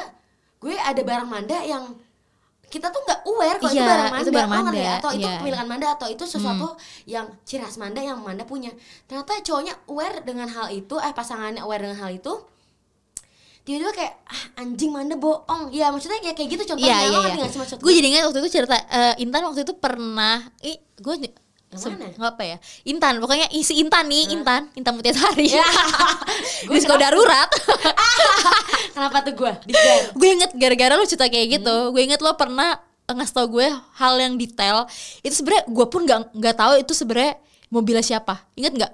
gue 0.58 0.72
ada 0.74 1.02
barang 1.04 1.28
Manda 1.28 1.60
yang 1.62 1.84
kita 2.68 2.92
tuh 2.92 3.00
nggak 3.08 3.20
aware 3.24 3.58
kalau 3.64 3.72
itu 3.72 3.80
Iya, 3.80 3.88
barang 3.88 4.12
Manda, 4.12 4.24
itu 4.24 4.32
barang 4.36 4.52
Manda, 4.52 4.76
ya? 4.76 4.94
atau 5.00 5.10
itu 5.16 5.24
iya. 5.24 5.36
kepemilikan 5.40 5.68
Manda 5.72 5.88
atau 5.96 6.08
itu 6.12 6.24
sesuatu 6.28 6.68
yang 7.08 7.26
ciri 7.48 7.64
khas 7.64 7.80
Manda 7.80 8.04
yang 8.04 8.20
Manda 8.20 8.44
punya. 8.44 8.76
Ternyata 9.08 9.40
cowoknya 9.40 9.74
aware 9.88 10.20
dengan 10.28 10.52
hal 10.52 10.68
itu, 10.76 10.96
eh 11.00 11.14
pasangannya 11.16 11.64
aware 11.64 11.88
dengan 11.88 12.00
hal 12.04 12.12
itu. 12.12 12.34
Tiba-tiba 13.64 13.92
kayak 13.96 14.14
ah, 14.28 14.64
anjing 14.64 14.92
Manda 14.92 15.16
bohong. 15.16 15.72
Ya 15.72 15.92
maksudnya 15.96 16.20
kayak 16.20 16.36
kayak 16.36 16.50
gitu 16.60 16.64
contohnya. 16.76 16.92
Iya, 16.92 17.08
iya, 17.08 17.20
iya. 17.24 17.36
nggak 17.40 17.52
sih 17.56 17.60
maksud 17.60 17.78
Gue 17.80 17.94
jadi 17.96 18.08
ingat 18.12 18.24
waktu 18.28 18.40
itu 18.44 18.50
cerita 18.52 18.76
eh, 18.76 19.16
Intan 19.24 19.44
waktu 19.48 19.64
itu 19.64 19.74
pernah, 19.80 20.44
ih, 20.60 20.76
gue? 21.00 21.16
Nggak 21.68 22.16
apa 22.24 22.44
ya? 22.48 22.58
Intan, 22.88 23.20
pokoknya 23.20 23.52
isi 23.52 23.84
Intan 23.84 24.08
nih, 24.08 24.32
Intan, 24.32 24.72
Intan 24.72 24.96
Mutiasari. 24.96 25.52
Ya. 25.52 25.68
Gue 26.70 26.80
sekolah 26.80 27.12
darurat. 27.12 27.50
Kenapa 28.96 29.22
tuh 29.22 29.36
gue? 29.36 29.54
Gue 30.20 30.30
inget 30.32 30.52
gara-gara 30.56 30.96
lu 30.96 31.06
cerita 31.06 31.28
kayak 31.28 31.62
gitu. 31.62 31.70
Hmm. 31.70 31.92
Gue 31.92 32.02
inget 32.08 32.24
lo 32.24 32.34
pernah 32.40 32.80
ngasih 33.08 33.36
tau 33.36 33.48
gue 33.48 33.68
hal 33.72 34.14
yang 34.20 34.36
detail 34.36 34.84
itu 35.24 35.32
sebenarnya 35.32 35.64
gue 35.64 35.86
pun 35.88 36.04
nggak 36.04 36.36
nggak 36.36 36.56
tahu 36.60 36.74
itu 36.76 36.92
sebenarnya 36.92 37.40
mobilnya 37.72 38.04
siapa 38.04 38.44
inget 38.52 38.76
nggak 38.76 38.94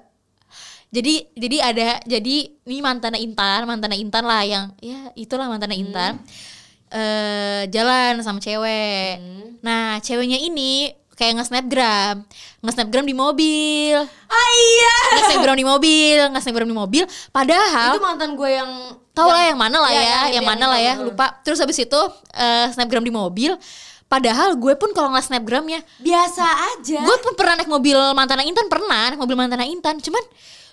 jadi 0.94 1.14
jadi 1.34 1.56
ada 1.58 1.86
jadi 2.06 2.36
ini 2.62 2.78
mantannya 2.78 3.18
Intan 3.18 3.66
mantannya 3.66 3.98
Intan 3.98 4.22
lah 4.22 4.46
yang 4.46 4.70
ya 4.78 5.10
itulah 5.18 5.50
mantannya 5.50 5.82
Intan 5.82 6.22
eh 6.94 7.66
jalan 7.74 8.22
sama 8.22 8.38
cewek 8.38 9.18
nah 9.66 9.98
ceweknya 9.98 10.38
ini 10.38 10.94
kayak 11.14 11.40
nge-snapgram 11.40 12.26
nge-snapgram 12.62 13.06
di 13.06 13.14
mobil 13.14 13.98
ah 14.28 14.48
iya 14.54 14.96
nge-snapgram 15.18 15.56
di 15.56 15.66
mobil 15.66 16.18
nge-snapgram 16.34 16.68
di 16.68 16.76
mobil 16.76 17.04
padahal 17.30 17.94
itu 17.96 18.02
mantan 18.02 18.34
gue 18.34 18.50
yang 18.50 18.70
Tahu 19.14 19.30
lah 19.30 19.46
yang 19.46 19.58
mana 19.62 19.78
lah 19.78 19.90
Iya, 19.94 20.02
ya, 20.02 20.06
iya, 20.10 20.20
yang 20.34 20.44
iya, 20.44 20.50
mana 20.50 20.64
lah 20.66 20.80
ya, 20.82 20.92
tahu. 20.98 21.06
lupa. 21.06 21.26
Terus 21.46 21.62
habis 21.62 21.78
itu 21.78 22.00
eh, 22.34 22.66
snapgram 22.74 23.06
di 23.06 23.14
mobil. 23.14 23.54
Padahal 24.10 24.58
gue 24.58 24.74
pun 24.74 24.90
kalau 24.90 25.14
nggak 25.14 25.26
snapgramnya, 25.26 25.80
biasa 26.02 26.44
aja 26.44 27.00
gue 27.02 27.16
pun 27.22 27.32
pernah 27.38 27.56
naik 27.56 27.70
mobil 27.70 27.96
mantan 28.12 28.42
Intan 28.42 28.66
pernah 28.68 29.10
naik 29.10 29.18
mobil 29.18 29.38
mantan 29.38 29.62
Intan. 29.64 30.02
Cuman 30.02 30.22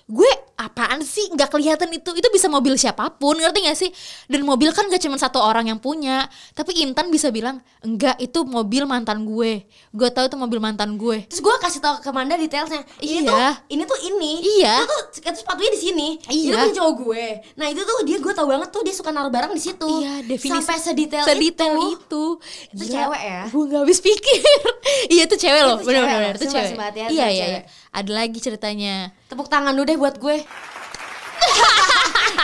gue 0.05 0.31
apaan 0.55 1.01
sih 1.01 1.25
nggak 1.27 1.49
kelihatan 1.49 1.89
itu 1.89 2.13
itu 2.13 2.27
bisa 2.29 2.45
mobil 2.45 2.73
siapa 2.75 3.09
pun 3.11 3.33
ngerti 3.33 3.59
gak 3.63 3.73
sih 3.75 3.89
dan 4.25 4.41
mobil 4.41 4.69
kan 4.69 4.85
gak 4.85 4.99
cuma 4.99 5.15
satu 5.15 5.37
orang 5.37 5.67
yang 5.67 5.77
punya 5.77 6.25
tapi 6.51 6.77
Intan 6.77 7.09
bisa 7.09 7.29
bilang 7.29 7.57
enggak 7.79 8.17
itu 8.17 8.43
mobil 8.43 8.85
mantan 8.85 9.23
gue 9.23 9.65
gue 9.89 10.09
tahu 10.09 10.25
itu 10.25 10.37
mobil 10.37 10.59
mantan 10.59 10.95
gue 10.95 11.25
terus 11.25 11.41
gue 11.41 11.53
kasih 11.59 11.79
tau 11.79 11.97
ke 11.97 12.09
Manda 12.09 12.35
detailnya 12.35 12.85
ini 12.99 13.21
Iya. 13.21 13.25
tuh 13.25 13.39
ini 13.69 13.83
tuh 13.83 13.99
ini 14.03 14.31
Iya. 14.59 14.75
itu 14.77 14.85
tuh 14.85 15.01
itu 15.23 15.37
sepatunya 15.39 15.71
di 15.71 15.81
sini 15.81 16.07
itu 16.21 16.49
Iya. 16.49 16.61
punya 16.61 16.75
cowok 16.75 16.93
gue 16.99 17.25
nah 17.55 17.67
itu 17.67 17.81
tuh 17.81 17.97
dia 18.03 18.17
gue 18.17 18.33
tau 18.35 18.45
banget 18.45 18.69
tuh 18.69 18.81
dia 18.81 18.93
suka 18.93 19.09
naruh 19.09 19.31
barang 19.31 19.51
di 19.51 19.61
situ 19.61 19.89
Iya, 19.97 20.13
definisi 20.23 20.61
sampai 20.61 20.77
sedetail, 20.77 21.25
sedetail 21.25 21.73
itu, 21.73 21.89
itu. 21.97 22.25
Itu 22.69 22.83
Gila, 22.85 22.93
cewek 23.09 23.21
ya? 23.21 23.41
Gue 23.49 23.63
gak 23.67 23.81
habis 23.81 23.99
pikir. 23.99 24.41
iya 25.13 25.23
itu 25.25 25.35
cewek 25.35 25.61
loh, 25.63 25.77
Itu 25.77 25.87
benar 25.87 26.01
cewek 26.01 26.11
benar 26.11 26.21
loh, 26.21 26.37
itu 26.37 26.45
cewek. 26.47 26.69
sumpah, 26.69 26.85
hati-hati 26.89 27.11
iya 27.11 27.27
iya. 27.27 27.45
cewek. 27.45 27.61
iya. 27.61 27.61
Ada 27.91 28.11
lagi 28.15 28.39
ceritanya. 28.39 29.11
tepuk 29.27 29.47
tangan 29.47 29.71
dulu 29.71 29.83
deh 29.83 29.95
buat 29.95 30.15
gue 30.15 30.37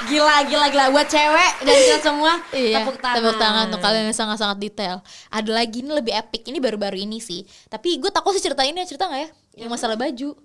gila 0.07 0.43
gila 0.43 0.67
gila 0.67 0.85
buat 0.89 1.05
cewek 1.05 1.51
dan 1.61 1.75
kita 1.75 1.99
semua 2.01 2.33
Iya, 2.49 2.79
tepuk 2.79 2.97
tangan 2.97 3.15
tepuk 3.17 3.35
tangan 3.37 3.63
untuk 3.67 3.79
kalian 3.79 4.03
yang 4.05 4.17
sangat-sangat 4.17 4.57
detail. 4.57 4.99
Ada 5.29 5.51
lagi 5.53 5.79
ini 5.79 5.91
lebih 5.91 6.13
epic, 6.13 6.43
ini 6.45 6.57
baru-baru 6.57 6.97
ini 6.97 7.19
sih. 7.19 7.41
Tapi 7.65 7.95
gue 7.97 8.09
takut 8.09 8.31
sih 8.31 8.41
ceritain 8.41 8.71
ya, 8.71 8.83
cerita 8.83 9.05
nggak 9.05 9.21
ya? 9.21 9.29
Yang 9.57 9.69
masalah 9.71 9.95
baju. 9.95 10.35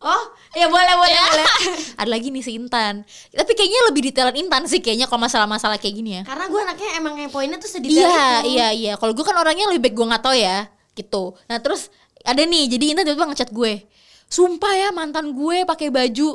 oh 0.00 0.24
ya 0.54 0.64
boleh 0.64 0.94
boleh 0.96 1.12
Ya. 1.12 1.24
boleh 1.28 1.46
Ada 2.00 2.08
lagi 2.08 2.28
nih 2.28 2.40
si 2.40 2.54
Intan. 2.54 3.04
Tapi 3.28 3.52
kayaknya 3.52 3.80
lebih 3.86 4.02
detailan 4.02 4.36
Intan 4.38 4.64
sih 4.64 4.80
kayaknya 4.80 5.04
kalau 5.04 5.20
masalah-masalah 5.20 5.76
kayak 5.76 5.94
gini 5.94 6.10
ya. 6.16 6.22
karena 6.24 6.46
gue 6.46 6.60
anaknya 6.62 6.90
emang 6.96 7.14
ngepoinnya 7.16 7.58
tuh 7.58 7.68
sedetail 7.68 8.00
Iya, 8.00 8.24
itu 8.40 8.48
iya, 8.48 8.68
iya. 8.72 8.92
Kalau 8.94 9.12
gue 9.12 9.20
kan 9.20 9.34
orangnya 9.34 9.66
lebih 9.66 9.84
baik 9.84 9.94
gue 9.94 10.06
nggak 10.06 10.22
tahu 10.22 10.32
ya, 10.34 10.58
gitu. 10.92 11.36
Nah 11.46 11.58
terus 11.58 11.92
ada 12.22 12.42
nih, 12.42 12.68
jadi 12.68 12.84
Intan 12.92 13.04
tiba-tiba 13.04 13.28
ngechat 13.28 13.50
gue. 13.50 13.84
Sumpah 14.26 14.72
ya 14.72 14.88
mantan 14.90 15.32
gue 15.32 15.64
pakai 15.64 15.88
baju 15.88 16.28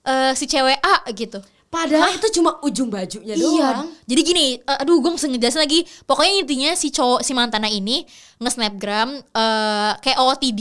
eh, 0.00 0.32
si 0.32 0.44
cewek 0.44 0.78
A 0.78 1.04
gitu. 1.10 1.40
padahal 1.68 2.16
itu 2.16 2.32
cuma 2.32 2.56
ujung 2.64 2.88
bajunya 2.88 3.36
Iya. 3.36 3.44
doang 3.44 3.92
Jadi 4.04 4.20
gini, 4.22 4.46
eh, 4.56 4.78
aduh 4.80 4.98
gue 4.98 5.10
mesti 5.10 5.28
ngejelasin 5.28 5.60
lagi. 5.60 5.84
Pokoknya 6.02 6.40
intinya 6.40 6.70
si 6.72 6.88
cowok 6.88 7.20
si 7.20 7.32
mantannya 7.32 7.68
ini 7.68 8.08
nge-snapgram 8.38 9.08
eh, 9.20 9.92
kayak 10.00 10.16
OOTD, 10.16 10.60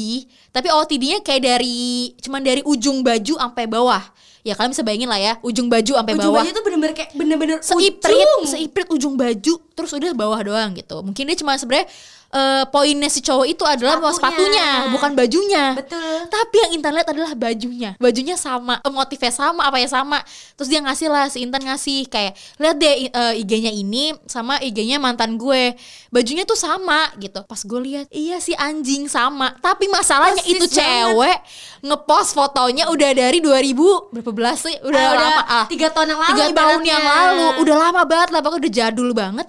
tapi 0.51 0.67
OOTD-nya 0.67 1.19
kayak 1.21 1.41
dari 1.43 1.77
cuman 2.19 2.41
dari 2.43 2.59
ujung 2.63 2.99
baju 3.01 3.33
sampai 3.35 3.65
bawah. 3.65 4.03
Ya 4.43 4.55
kalian 4.55 4.71
bisa 4.71 4.83
bayangin 4.83 5.07
lah 5.07 5.19
ya, 5.19 5.33
ujung 5.43 5.67
baju 5.67 5.91
sampai 5.93 6.13
ujung 6.13 6.23
bawah. 6.27 6.39
baju 6.43 6.51
tuh 6.51 6.63
bener-bener 6.63 6.93
kayak 6.95 7.11
bener-bener 7.15 7.57
Seiprit, 7.59 8.15
ujung. 8.15 8.43
seiprit 8.47 8.87
ujung 8.87 9.15
baju, 9.15 9.53
terus 9.75 9.91
udah 9.91 10.11
bawah 10.11 10.39
doang 10.39 10.71
gitu. 10.71 11.03
Mungkin 11.03 11.23
dia 11.23 11.35
cuma 11.35 11.55
sebenarnya 11.55 11.87
eh, 12.27 12.63
poinnya 12.67 13.07
si 13.07 13.19
cowok 13.19 13.45
itu 13.47 13.63
adalah 13.63 13.97
Sepatunya. 13.97 14.15
sepatunya, 14.15 14.67
bukan 14.91 15.11
bajunya. 15.13 15.65
Betul. 15.73 16.27
Tapi 16.27 16.55
yang 16.59 16.71
Intan 16.75 16.91
lihat 16.93 17.07
adalah 17.07 17.31
bajunya. 17.33 17.95
Bajunya 17.97 18.35
sama, 18.35 18.79
eh, 18.79 18.91
motifnya 18.91 19.31
sama, 19.31 19.65
apa 19.65 19.77
ya 19.77 19.87
sama. 19.87 20.19
Terus 20.53 20.67
dia 20.67 20.79
ngasih 20.79 21.07
lah, 21.07 21.25
si 21.27 21.41
Intan 21.41 21.63
ngasih 21.63 22.07
kayak 22.07 22.33
lihat 22.57 22.75
deh 22.75 22.93
eh, 23.07 23.33
IG-nya 23.39 23.71
ini 23.71 24.11
sama 24.27 24.59
IG-nya 24.59 24.97
mantan 24.97 25.35
gue. 25.35 25.73
Bajunya 26.07 26.43
tuh 26.43 26.55
sama 26.55 27.11
gitu. 27.17 27.43
Pas 27.43 27.59
gue 27.59 27.79
lihat, 27.79 28.07
iya 28.09 28.37
si 28.37 28.51
anjing 28.53 29.07
sama. 29.07 29.55
Tapi 29.57 29.87
masalahnya 29.87 30.39
Persis 30.39 30.55
itu 30.55 30.65
banget. 30.67 30.77
cewek 30.83 31.39
ngepost 31.81 32.31
fotonya 32.31 32.89
udah 32.89 33.11
dari 33.13 33.39
2000 33.39 34.11
berapa 34.11 34.31
belas 34.31 34.57
sih? 34.61 34.75
Udah 34.81 34.99
Ah, 34.99 35.13
lama 35.13 35.41
ah. 35.45 35.65
tiga 35.67 35.87
tahun 35.87 36.11
yang 36.11 36.19
lalu 36.19 36.31
Tiga 36.33 36.47
tahun 36.51 36.81
yang 36.83 37.03
lalu, 37.05 37.47
udah 37.63 37.75
lama 37.79 38.01
banget 38.03 38.29
lah, 38.29 38.39
pokoknya 38.41 38.61
udah 38.61 38.73
jadul 38.73 39.09
banget. 39.13 39.47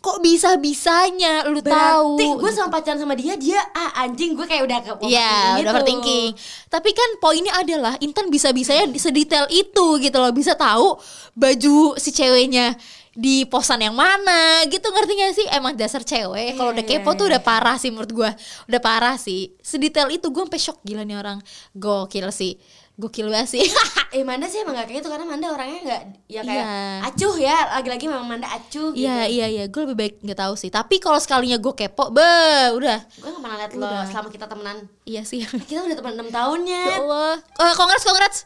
Kok 0.00 0.24
bisa 0.24 0.56
bisanya 0.56 1.44
lu 1.44 1.60
tahu? 1.60 2.16
Berarti 2.16 2.24
gue 2.40 2.50
sama 2.56 2.72
pacaran 2.72 2.96
sama 2.96 3.12
dia 3.12 3.36
dia 3.36 3.60
ah 3.76 4.08
anjing 4.08 4.32
gue 4.32 4.48
kayak 4.48 4.64
udah 4.64 4.78
ke 4.80 4.92
Iya, 5.04 5.60
udah 5.60 5.72
overthinking. 5.76 6.32
Tapi 6.72 6.90
kan 6.96 7.10
poinnya 7.20 7.52
adalah 7.52 8.00
Intan 8.00 8.32
bisa-bisanya 8.32 8.88
sedetail 8.96 9.44
itu 9.52 9.86
gitu 10.00 10.16
loh, 10.16 10.32
bisa 10.32 10.56
tahu 10.56 10.96
baju 11.36 12.00
si 12.00 12.16
ceweknya 12.16 12.80
di 13.20 13.44
posan 13.44 13.80
yang 13.80 13.92
mana 13.92 14.40
gitu 14.64 14.88
ngerti 14.88 15.12
gak 15.14 15.34
sih? 15.34 15.46
Emang 15.50 15.76
dasar 15.76 16.00
cewek 16.00 16.56
kalau 16.56 16.72
udah 16.72 16.80
Iya, 16.80 16.96
kepo 16.96 17.10
iya, 17.10 17.18
tuh 17.18 17.24
iya. 17.24 17.30
udah 17.30 17.42
parah 17.42 17.76
sih 17.76 17.90
menurut 17.90 18.08
gue 18.10 18.30
udah 18.66 18.80
parah 18.80 19.16
sih. 19.16 19.52
Sedetail 19.60 20.08
itu 20.08 20.26
gue 20.26 20.40
sampai 20.40 20.56
shock 20.58 20.80
gila 20.80 21.02
nih 21.02 21.14
orang. 21.14 21.36
Gokil 21.72 22.30
sih. 22.30 22.56
Gokil 22.96 23.28
banget 23.28 23.48
sih. 23.50 23.64
Eh 24.10 24.26
Manda 24.26 24.44
sih 24.44 24.58
emang 24.58 24.74
gak 24.74 24.90
kayak 24.90 24.98
gitu 24.98 25.08
karena 25.08 25.22
Manda 25.22 25.46
orangnya 25.48 25.78
gak 25.84 26.02
ya 26.26 26.42
kayak 26.42 26.64
Iya. 26.66 27.06
acuh 27.06 27.34
ya. 27.36 27.56
Lagi-lagi 27.74 28.04
memang 28.04 28.26
Manda 28.26 28.48
acuh 28.48 28.90
gitu. 28.90 28.98
iya 28.98 29.22
iya. 29.24 29.46
Iya 29.46 29.64
gue 29.66 29.80
lebih 29.84 29.96
baik 29.96 30.14
nggak 30.20 30.40
tahu 30.40 30.54
sih. 30.56 30.66
Tapi 30.66 30.96
kalau 30.96 31.16
sekalinya 31.16 31.54
gue 31.56 31.72
kepo 31.72 32.08
be 32.08 32.26
udah. 32.74 32.98
Gue 33.14 33.28
gak 33.28 33.38
pernah 33.38 33.56
liat 33.56 33.72
lo 33.72 33.84
Udah. 33.84 34.02
selama 34.06 34.28
kita 34.28 34.46
temenan. 34.46 34.76
iya 35.04 35.22
sih. 35.22 35.44
Kita 35.68 35.84
udah 35.84 35.94
temen 35.94 36.14
6 36.18 36.32
tahunnya. 36.32 36.82
ya 36.82 36.96
Allah. 36.98 37.34
Eh, 37.38 37.74
congrats 37.74 38.02
congrats. 38.02 38.38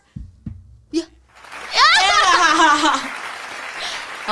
Ya. 0.90 1.06
Kalau 1.72 2.92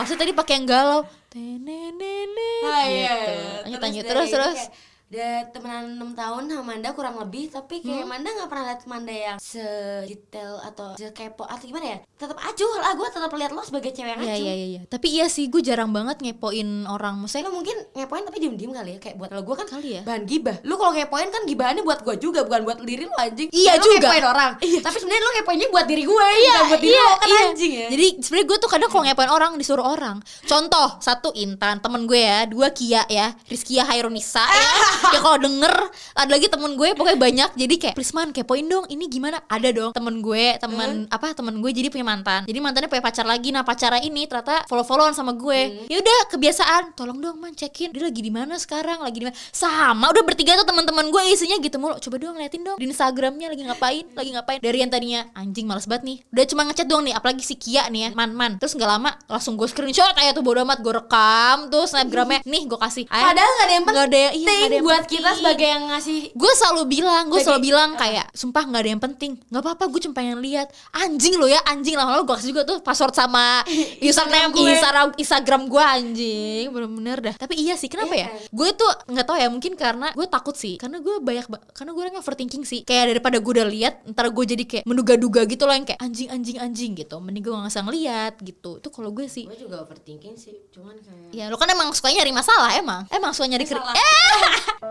sih 0.09 0.17
tadi 0.17 0.33
pakai 0.33 0.61
yang 0.61 0.67
galau. 0.67 1.01
Tenenene. 1.29 2.53
Ah, 2.65 2.85
iya. 2.89 3.17
Gitu. 3.17 3.33
Lanjut 3.69 3.81
lanjut 3.85 4.05
terus 4.09 4.29
terus. 4.33 4.59
kayak, 4.69 4.92
Udah 5.13 5.45
temenan 5.47 6.01
6 6.01 6.17
tahun 6.17 6.43
sama 6.49 6.65
Manda 6.65 6.89
kurang 6.91 7.21
lebih 7.21 7.53
Tapi 7.53 7.75
Hmm? 7.79 8.01
kayak 8.01 8.07
Manda 8.09 8.33
gak 8.33 8.49
pernah 8.49 8.65
liat 8.67 8.81
Manda 8.87 9.13
yang 9.13 9.37
sedetail 9.37 10.57
atau 10.63 10.97
sekepo 10.97 11.45
atau 11.45 11.61
gimana 11.63 11.85
ya 11.87 11.99
Tetap 12.17 12.33
acuh 12.35 12.73
lah 12.81 12.97
gue 12.97 13.05
tetap 13.07 13.29
liat 13.31 13.53
lo 13.53 13.61
sebagai 13.61 13.93
cewek 13.93 14.09
yang 14.09 14.21
Iya 14.23 14.33
acuh 14.33 14.41
iya 14.41 14.55
iya. 14.55 14.67
iya. 14.67 14.81
Tapi 14.87 15.07
iya 15.11 15.27
sih 15.27 15.47
gue 15.47 15.61
jarang 15.61 15.93
banget 15.93 16.17
ngepoin 16.19 16.65
orang. 16.87 17.21
Maksudnya 17.21 17.45
Lo 17.45 17.53
mungkin 17.53 17.77
ngepoin 17.93 18.25
tapi 18.25 18.41
diem-diem 18.41 18.73
kali 18.73 18.91
ya 18.91 18.99
Kayak 19.03 19.17
buat 19.19 19.29
lo 19.29 19.41
gue 19.43 19.55
kan 19.55 19.67
Kali 19.69 19.89
ya. 19.91 20.03
bahan 20.03 20.25
gibah 20.25 20.57
Lu 20.63 20.75
kalau 20.75 20.93
ngepoin 20.93 21.29
kan 21.29 21.43
gibahannya 21.45 21.83
buat 21.83 22.01
gue 22.01 22.17
juga 22.17 22.41
Bukan 22.43 22.65
buat 22.65 22.81
diri 22.81 23.05
lo 23.05 23.13
anjing 23.15 23.53
Iya 23.53 23.77
Lo 23.77 23.85
juga. 23.85 24.09
ngepoin 24.09 24.25
orang 24.27 24.51
Iya. 24.61 24.81
Tapi 24.81 24.97
sebenarnya 24.97 25.21
lo 25.21 25.31
ngepoinnya 25.35 25.69
buat 25.69 25.85
diri 25.85 26.03
gue 26.03 26.29
Bukan 26.33 26.65
buat 26.71 26.81
diri 26.81 26.97
lo 26.97 27.13
kan 27.15 27.29
anjing 27.53 27.73
ya 27.75 27.87
Jadi 27.91 28.07
sebenarnya 28.19 28.47
gue 28.49 28.59
tuh 28.59 28.71
kadang 28.71 28.89
kalau 28.89 29.05
ngepoin 29.05 29.29
orang 29.31 29.53
disuruh 29.55 29.85
orang. 29.85 30.17
Contoh 30.43 30.97
satu 30.99 31.29
Intan 31.35 31.79
temen 31.79 32.07
gue 32.07 32.17
ya, 32.19 32.47
dua 32.47 32.71
Kia 32.71 33.05
ya, 33.07 33.37
Rizkia 33.45 33.85
Hairunisa 33.85 34.41
ya. 34.41 34.71
Ya 35.11 35.21
kalau 35.21 35.39
denger 35.39 35.75
ada 36.15 36.31
lagi 36.31 36.47
temen 36.47 36.75
gue 36.75 36.89
pokoknya 36.95 37.19
banyak. 37.19 37.51
Jadi 37.57 37.75
kayak 37.77 37.95
please 37.95 38.13
man 38.13 38.31
kepoin 38.31 38.65
dong. 38.65 38.85
Ini 38.87 39.05
gimana? 39.07 39.43
Ada 39.45 39.69
dong 39.71 39.91
temen 39.93 40.21
gue, 40.21 40.45
temen 40.59 41.07
apa 41.09 41.33
temen 41.33 41.59
gue 41.59 41.71
jadi 41.71 41.89
punya 41.89 42.07
mantan. 42.07 42.45
Jadi 42.45 42.59
mantannya 42.59 42.87
punya 42.87 43.03
pacar 43.03 43.25
lagi. 43.25 43.51
Nah 43.51 43.63
pacarnya 43.63 44.01
ini 44.01 44.25
ternyata 44.25 44.65
follow 44.67 44.85
followan 44.85 45.13
sama 45.13 45.33
gue. 45.33 45.89
Ya 45.89 45.99
udah 45.99 46.19
kebiasaan. 46.31 46.95
Tolong 46.95 47.19
dong 47.19 47.39
man 47.39 47.53
cekin. 47.53 47.91
Dia 47.91 48.05
lagi 48.05 48.21
di 48.21 48.31
mana 48.31 48.55
sekarang? 48.57 49.01
Lagi 49.01 49.19
di 49.19 49.25
mana? 49.27 49.37
Sama 49.51 50.11
udah 50.11 50.23
bertiga 50.23 50.55
tuh 50.55 50.67
teman-teman 50.67 51.09
gue 51.09 51.23
isinya 51.31 51.57
gitu 51.59 51.77
mulu. 51.77 51.97
Coba 51.97 52.17
dong 52.19 52.37
liatin 52.37 52.63
dong 52.63 52.77
di 52.77 52.87
Instagramnya 52.87 53.49
lagi 53.49 53.63
ngapain? 53.65 54.05
Lagi 54.13 54.31
ngapain? 54.33 54.59
Dari 54.61 54.79
yang 54.79 54.91
tadinya 54.91 55.21
anjing 55.33 55.65
males 55.65 55.87
banget 55.87 56.03
nih. 56.05 56.19
Udah 56.31 56.45
cuma 56.47 56.63
ngechat 56.69 56.87
doang 56.87 57.03
nih. 57.03 57.15
Apalagi 57.15 57.43
si 57.43 57.55
Kia 57.57 57.89
nih 57.89 58.01
ya. 58.01 58.11
Man 58.13 58.35
man. 58.35 58.53
Terus 58.59 58.77
nggak 58.77 58.91
lama 58.91 59.11
langsung 59.27 59.57
gue 59.57 59.67
screenshot 59.67 60.13
aja 60.13 60.33
tuh 60.33 60.45
bodo 60.45 60.61
amat. 60.63 60.79
Gue 60.81 60.93
rekam 60.93 61.69
tuh 61.69 61.85
snapgramnya. 61.87 62.45
Nih 62.45 62.67
gue 62.67 62.79
kasih. 62.79 63.05
Padahal 63.09 63.51
gak 63.53 63.65
ada 63.65 63.73
yang 63.73 63.85
Nggak 63.85 63.95
penting 63.95 64.11
ada 64.13 64.19
yang- 64.19 64.35
iya, 64.35 64.47
nggak 64.47 64.67
ada 64.69 64.77
yang 64.77 64.87
buat 64.93 65.09
kita 65.09 65.31
sebagai 65.33 65.65
yang 65.65 65.89
ngasih 65.89 66.21
gue 66.31 66.53
selalu 66.55 66.83
bilang 66.87 67.25
gue 67.27 67.41
selalu 67.41 67.61
bilang 67.65 67.97
kayak 67.97 68.29
sumpah 68.33 68.61
nggak 68.63 68.77
ada 68.79 68.91
yang 68.91 69.01
penting. 69.01 69.33
Nggak 69.49 69.63
apa-apa 69.63 69.85
gue 69.89 70.01
cuma 70.03 70.15
pengen 70.15 70.39
lihat. 70.39 70.69
Anjing 70.93 71.35
lo 71.35 71.49
ya 71.49 71.65
anjing. 71.65 71.97
Lama-lama 71.97 72.21
gue 72.23 72.37
kasih 72.37 72.53
juga 72.53 72.63
tuh 72.63 72.79
password 72.79 73.15
sama 73.15 73.65
username 74.05 74.53
gue. 74.53 74.69
Instagram 74.69 75.07
Instagram 75.17 75.63
gue 75.67 75.81
anjing. 75.83 76.65
Bener-bener 76.69 77.19
dah. 77.23 77.35
Tapi 77.35 77.57
iya 77.57 77.75
sih 77.75 77.89
kenapa 77.89 78.13
Iya 78.13 78.21
ya? 78.23 78.29
Kan? 78.29 78.53
gue 78.53 78.69
tuh 78.75 78.91
nggak 79.09 79.25
tahu 79.25 79.37
ya 79.39 79.49
mungkin 79.49 79.73
karena 79.75 80.09
gue 80.13 80.27
takut 80.29 80.53
sih. 80.55 80.77
Karena 80.77 81.01
gue 81.01 81.15
banyak 81.19 81.47
ba- 81.49 81.65
karena 81.73 81.91
gue 81.91 82.03
orangnya 82.03 82.21
overthinking 82.21 82.63
sih. 82.63 82.85
Kayak 82.85 83.17
daripada 83.17 83.41
gue 83.41 83.53
udah 83.55 83.65
lihat 83.67 83.95
ntar 84.07 84.29
gue 84.29 84.45
jadi 84.47 84.65
kayak 84.65 84.85
menduga-duga 84.85 85.49
gitu 85.49 85.65
loh 85.65 85.73
yang 85.73 85.89
kayak 85.89 86.01
anjing 86.01 86.29
anjing 86.29 86.61
anjing 86.61 86.93
gitu. 86.95 87.17
Mending 87.17 87.41
gue 87.41 87.55
nggak 87.55 87.73
usah 87.73 87.83
ngeliat 87.83 88.35
gitu. 88.39 88.77
Itu 88.77 88.93
kalau 88.93 89.09
gue 89.11 89.25
sih. 89.25 89.49
Gue 89.49 89.57
juga 89.57 89.81
overthinking 89.81 90.37
sih 90.37 90.53
Cuman 90.69 90.97
kayak 90.99 91.33
ya 91.33 91.49
lo 91.49 91.57
kan 91.57 91.65
emang 91.67 91.89
suka 91.93 92.09
nyari 92.09 92.29
masalah 92.29 92.77
emang. 92.77 93.09
Emang 93.09 93.33
suka 93.33 93.49
nyari 93.49 93.65
keri- 93.65 93.81
Salah. 93.81 93.97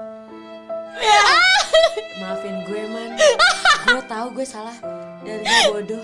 Maafin 2.21 2.63
gue 2.63 2.83
man. 2.87 3.11
Gue 3.87 4.03
tahu 4.07 4.27
gue 4.31 4.47
salah. 4.47 4.77
Dan 5.27 5.43
gue 5.43 5.59
bodoh. 5.67 6.03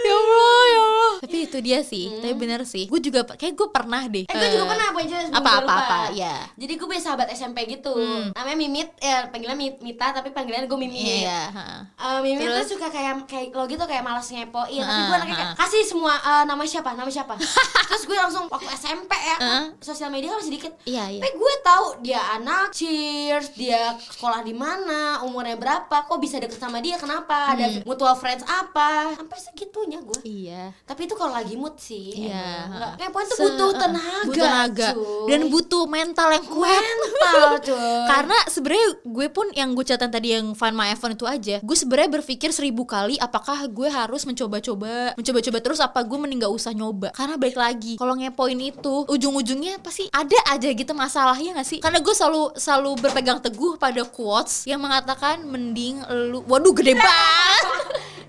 Ya 0.00 0.14
Allah 0.18 0.62
ya 0.74 0.80
Allah 0.82 0.99
tapi 1.20 1.44
itu 1.44 1.58
dia 1.60 1.78
sih 1.80 2.08
tapi 2.16 2.32
bener 2.34 2.64
sih 2.64 2.84
gue 2.86 2.96
juga 2.98 3.28
kayak 3.28 3.52
gue 3.52 3.68
pernah 3.68 4.02
deh 4.04 4.24
Eh, 4.24 4.32
gue 4.32 4.48
juga 4.50 4.66
pernah 4.66 4.88
cewek 4.90 5.26
sebelum 5.26 5.36
apa 5.36 5.50
apa 5.50 5.60
lupa. 5.62 5.74
apa 5.76 5.98
ya 6.12 6.34
Jadi 6.56 6.72
gue 6.74 6.86
punya 6.86 7.02
sahabat 7.02 7.28
SMP 7.30 7.58
gitu. 7.66 7.92
Namanya 8.32 8.54
Mimit, 8.54 8.88
ya 8.98 9.28
panggilan 9.28 9.54
Mi- 9.54 9.80
Mita 9.80 10.10
tapi 10.10 10.30
panggilan 10.30 10.64
gue 10.64 10.78
Mimit. 10.78 11.24
iya 11.24 11.48
ha. 11.48 11.64
Eh, 11.90 12.18
Mimit 12.22 12.44
Terus? 12.46 12.64
tuh 12.64 12.76
suka 12.76 12.88
kayak 12.88 13.24
kayak 13.24 13.50
lo 13.50 13.64
gitu 13.64 13.80
kayak 13.82 14.00
malas 14.00 14.26
ngepoin 14.26 14.80
tapi 14.80 14.88
Ah, 14.94 15.06
gue 15.06 15.16
anaknya 15.16 15.36
kayak 15.36 15.52
kasih 15.58 15.82
semua 15.84 16.14
eh, 16.14 16.44
nama 16.44 16.62
siapa 16.62 16.90
nama 16.92 17.08
siapa 17.08 17.34
terus 17.90 18.02
gue 18.02 18.14
langsung 18.14 18.44
waktu 18.46 18.68
SMP 18.70 19.12
ya 19.12 19.36
Ah. 19.38 19.64
sosial 19.78 20.08
media 20.08 20.30
kan 20.30 20.38
masih 20.38 20.52
dikit 20.52 20.72
Iya, 20.82 21.04
iya. 21.10 21.20
tapi 21.20 21.32
gue 21.34 21.54
tahu 21.60 21.84
dia 22.00 22.20
anak 22.32 22.70
cheers 22.70 23.52
dia 23.52 23.82
sekolah 23.98 24.40
di 24.40 24.52
mana 24.52 25.00
umurnya 25.20 25.54
berapa 25.54 25.96
kok 26.00 26.16
bisa 26.16 26.36
deket 26.36 26.56
sama 26.56 26.78
dia 26.78 26.96
kenapa 26.96 27.50
ada 27.50 27.66
Hmm. 27.66 27.82
mutual 27.84 28.14
friends 28.14 28.42
apa 28.42 29.14
sampai 29.14 29.38
segitunya 29.38 29.98
gue 29.98 30.20
iya 30.22 30.72
tapi 30.82 31.09
itu 31.10 31.18
kalau 31.18 31.34
lagi 31.34 31.58
mood 31.58 31.74
sih 31.74 32.14
Iya. 32.30 32.70
ngepoin 33.02 33.26
tuh 33.26 33.38
butuh 33.42 33.70
uh, 33.74 33.74
tenaga 33.74 34.22
butuh 34.30 34.46
tenaga. 34.46 34.88
cuy. 34.94 35.26
dan 35.26 35.40
butuh 35.50 35.84
mental 35.90 36.28
yang 36.30 36.46
kuat. 36.46 36.82
Mental 36.86 37.50
cuy. 37.66 37.98
Karena 38.06 38.38
sebenarnya 38.46 38.86
gue 39.02 39.26
pun 39.26 39.46
yang 39.58 39.74
gue 39.74 39.82
catat 39.82 40.06
tadi 40.06 40.38
yang 40.38 40.54
find 40.54 40.78
my 40.78 40.94
iPhone 40.94 41.18
itu 41.18 41.26
aja 41.26 41.58
gue 41.58 41.76
sebenarnya 41.76 42.22
berpikir 42.22 42.54
seribu 42.54 42.86
kali 42.86 43.18
apakah 43.18 43.66
gue 43.66 43.90
harus 43.90 44.22
mencoba-coba 44.22 45.18
mencoba-coba 45.18 45.58
terus 45.58 45.82
apa 45.82 45.98
gue 46.06 46.14
mending 46.14 46.46
gak 46.46 46.54
usah 46.54 46.70
nyoba. 46.70 47.10
Karena 47.10 47.34
balik 47.34 47.58
lagi 47.58 47.98
kalau 47.98 48.14
ngepoin 48.14 48.60
itu 48.62 48.94
ujung-ujungnya 49.10 49.82
pasti 49.82 50.06
ada 50.14 50.38
aja 50.46 50.70
gitu 50.70 50.94
masalahnya 50.94 51.58
gak 51.58 51.66
sih? 51.66 51.78
Karena 51.82 51.98
gue 51.98 52.14
selalu 52.14 52.54
selalu 52.54 52.90
berpegang 53.02 53.42
teguh 53.42 53.74
pada 53.74 54.06
quotes 54.06 54.62
yang 54.70 54.78
mengatakan 54.78 55.42
mending 55.42 56.06
lu 56.30 56.46
waduh 56.46 56.70
gede 56.70 56.94
banget 57.00 57.64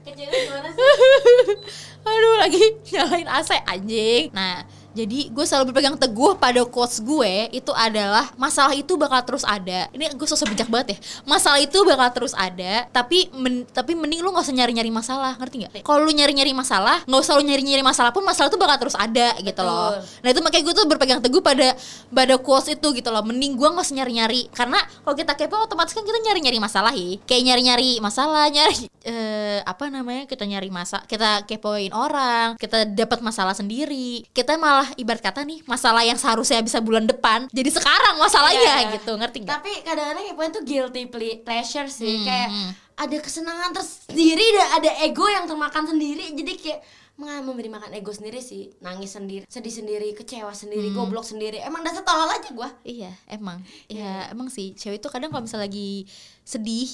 kecilnya 0.06 0.38
gimana 0.48 0.70
sih 0.74 0.82
Aduh 2.10 2.36
lagi 2.42 2.64
nyalain 2.90 3.30
AC 3.30 3.50
anjing 3.70 4.34
Nah 4.34 4.66
jadi 4.92 5.32
gue 5.32 5.46
selalu 5.48 5.72
berpegang 5.72 5.96
teguh 5.96 6.36
pada 6.36 6.68
quotes 6.68 7.00
gue 7.00 7.48
itu 7.56 7.72
adalah 7.72 8.28
masalah 8.36 8.76
itu 8.76 9.00
bakal 9.00 9.24
terus 9.24 9.48
ada. 9.48 9.88
Ini 9.96 10.12
gue 10.12 10.28
sosok 10.28 10.52
bijak 10.52 10.68
banget 10.68 10.96
ya. 10.96 10.98
Masalah 11.24 11.64
itu 11.64 11.80
bakal 11.88 12.12
terus 12.12 12.36
ada, 12.36 12.92
tapi 12.92 13.32
men- 13.32 13.64
tapi 13.72 13.96
mending 13.96 14.20
lu 14.20 14.36
nggak 14.36 14.44
usah 14.44 14.56
nyari-nyari 14.56 14.92
masalah, 14.92 15.40
ngerti 15.40 15.64
nggak? 15.64 15.72
Kalau 15.88 16.04
lu 16.04 16.12
nyari-nyari 16.12 16.52
masalah, 16.52 17.08
nggak 17.08 17.22
usah 17.24 17.34
lu 17.40 17.44
nyari-nyari 17.48 17.80
masalah 17.80 18.12
pun 18.12 18.24
masalah 18.28 18.52
itu 18.52 18.60
bakal 18.60 18.78
terus 18.88 18.96
ada 19.00 19.32
gitu 19.40 19.62
loh. 19.64 19.96
Nah 19.96 20.30
itu 20.30 20.40
makanya 20.44 20.64
gue 20.68 20.76
tuh 20.76 20.86
berpegang 20.92 21.20
teguh 21.24 21.40
pada 21.40 21.72
pada 22.12 22.36
quotes 22.36 22.68
itu 22.76 22.88
gitu 22.92 23.10
loh. 23.16 23.24
Mending 23.24 23.56
gue 23.56 23.68
nggak 23.72 23.88
usah 23.88 23.96
nyari-nyari 23.96 24.52
karena 24.52 24.80
kalau 25.08 25.16
kita 25.16 25.40
kepo 25.40 25.56
otomatis 25.56 25.96
kan 25.96 26.04
kita 26.04 26.20
nyari-nyari 26.20 26.60
masalah 26.60 26.92
ya. 26.92 27.16
Kayak 27.24 27.44
nyari-nyari 27.48 28.04
masalah, 28.04 28.52
nyari 28.52 28.92
eh, 29.08 29.21
apa 29.64 29.88
namanya 29.88 30.24
kita 30.24 30.44
nyari 30.44 30.68
masa, 30.68 31.02
kita 31.04 31.44
kepoin 31.44 31.92
orang, 31.92 32.56
kita 32.56 32.84
dapat 32.86 33.20
masalah 33.20 33.52
sendiri. 33.52 34.26
Kita 34.28 34.56
malah 34.56 34.90
ibarat 34.96 35.22
kata 35.22 35.42
nih 35.42 35.62
masalah 35.64 36.02
yang 36.02 36.16
seharusnya 36.16 36.60
bisa 36.60 36.78
bulan 36.78 37.04
depan, 37.04 37.46
jadi 37.50 37.70
sekarang 37.70 38.16
masalahnya 38.16 38.60
Iya. 38.84 38.94
gitu, 38.96 39.12
ngerti 39.14 39.38
nggak? 39.42 39.52
Tapi 39.54 39.72
kadang-kadang 39.82 40.24
kepoin 40.28 40.52
tuh 40.52 40.64
guilty 40.64 41.04
ple- 41.06 41.42
pleasure 41.42 41.86
sih 41.86 42.12
Hmm, 42.14 42.26
Kayak 42.26 42.50
hmm. 42.50 42.72
ada 42.98 43.18
kesenangan 43.18 43.72
tersendiri 43.72 44.46
dan 44.52 44.68
ada 44.76 44.92
ego 45.02 45.26
yang 45.26 45.46
termakan 45.46 45.86
sendiri 45.86 46.32
Jadi 46.32 46.54
kayak 46.56 46.82
memberi 47.22 47.70
makan 47.70 47.94
ego 47.94 48.10
sendiri 48.10 48.40
sih 48.40 48.74
Nangis 48.80 49.12
sendiri, 49.12 49.46
sedih 49.46 49.70
sendiri, 49.72 50.10
kecewa 50.12 50.50
sendiri, 50.52 50.90
Hmm. 50.90 50.98
goblok 51.00 51.22
sendiri 51.22 51.60
Emang 51.60 51.82
dasar 51.82 52.02
tolol 52.02 52.26
aja 52.28 52.50
gua 52.50 52.70
Iya, 52.82 53.14
emang. 53.28 53.62
Ya, 53.86 54.26
emang 54.28 54.48
sih 54.48 54.74
cewek 54.74 54.98
itu 54.98 55.08
kadang 55.08 55.30
kalau 55.30 55.44
misalnya 55.44 55.66
lagi 55.66 56.10
sedih 56.42 56.90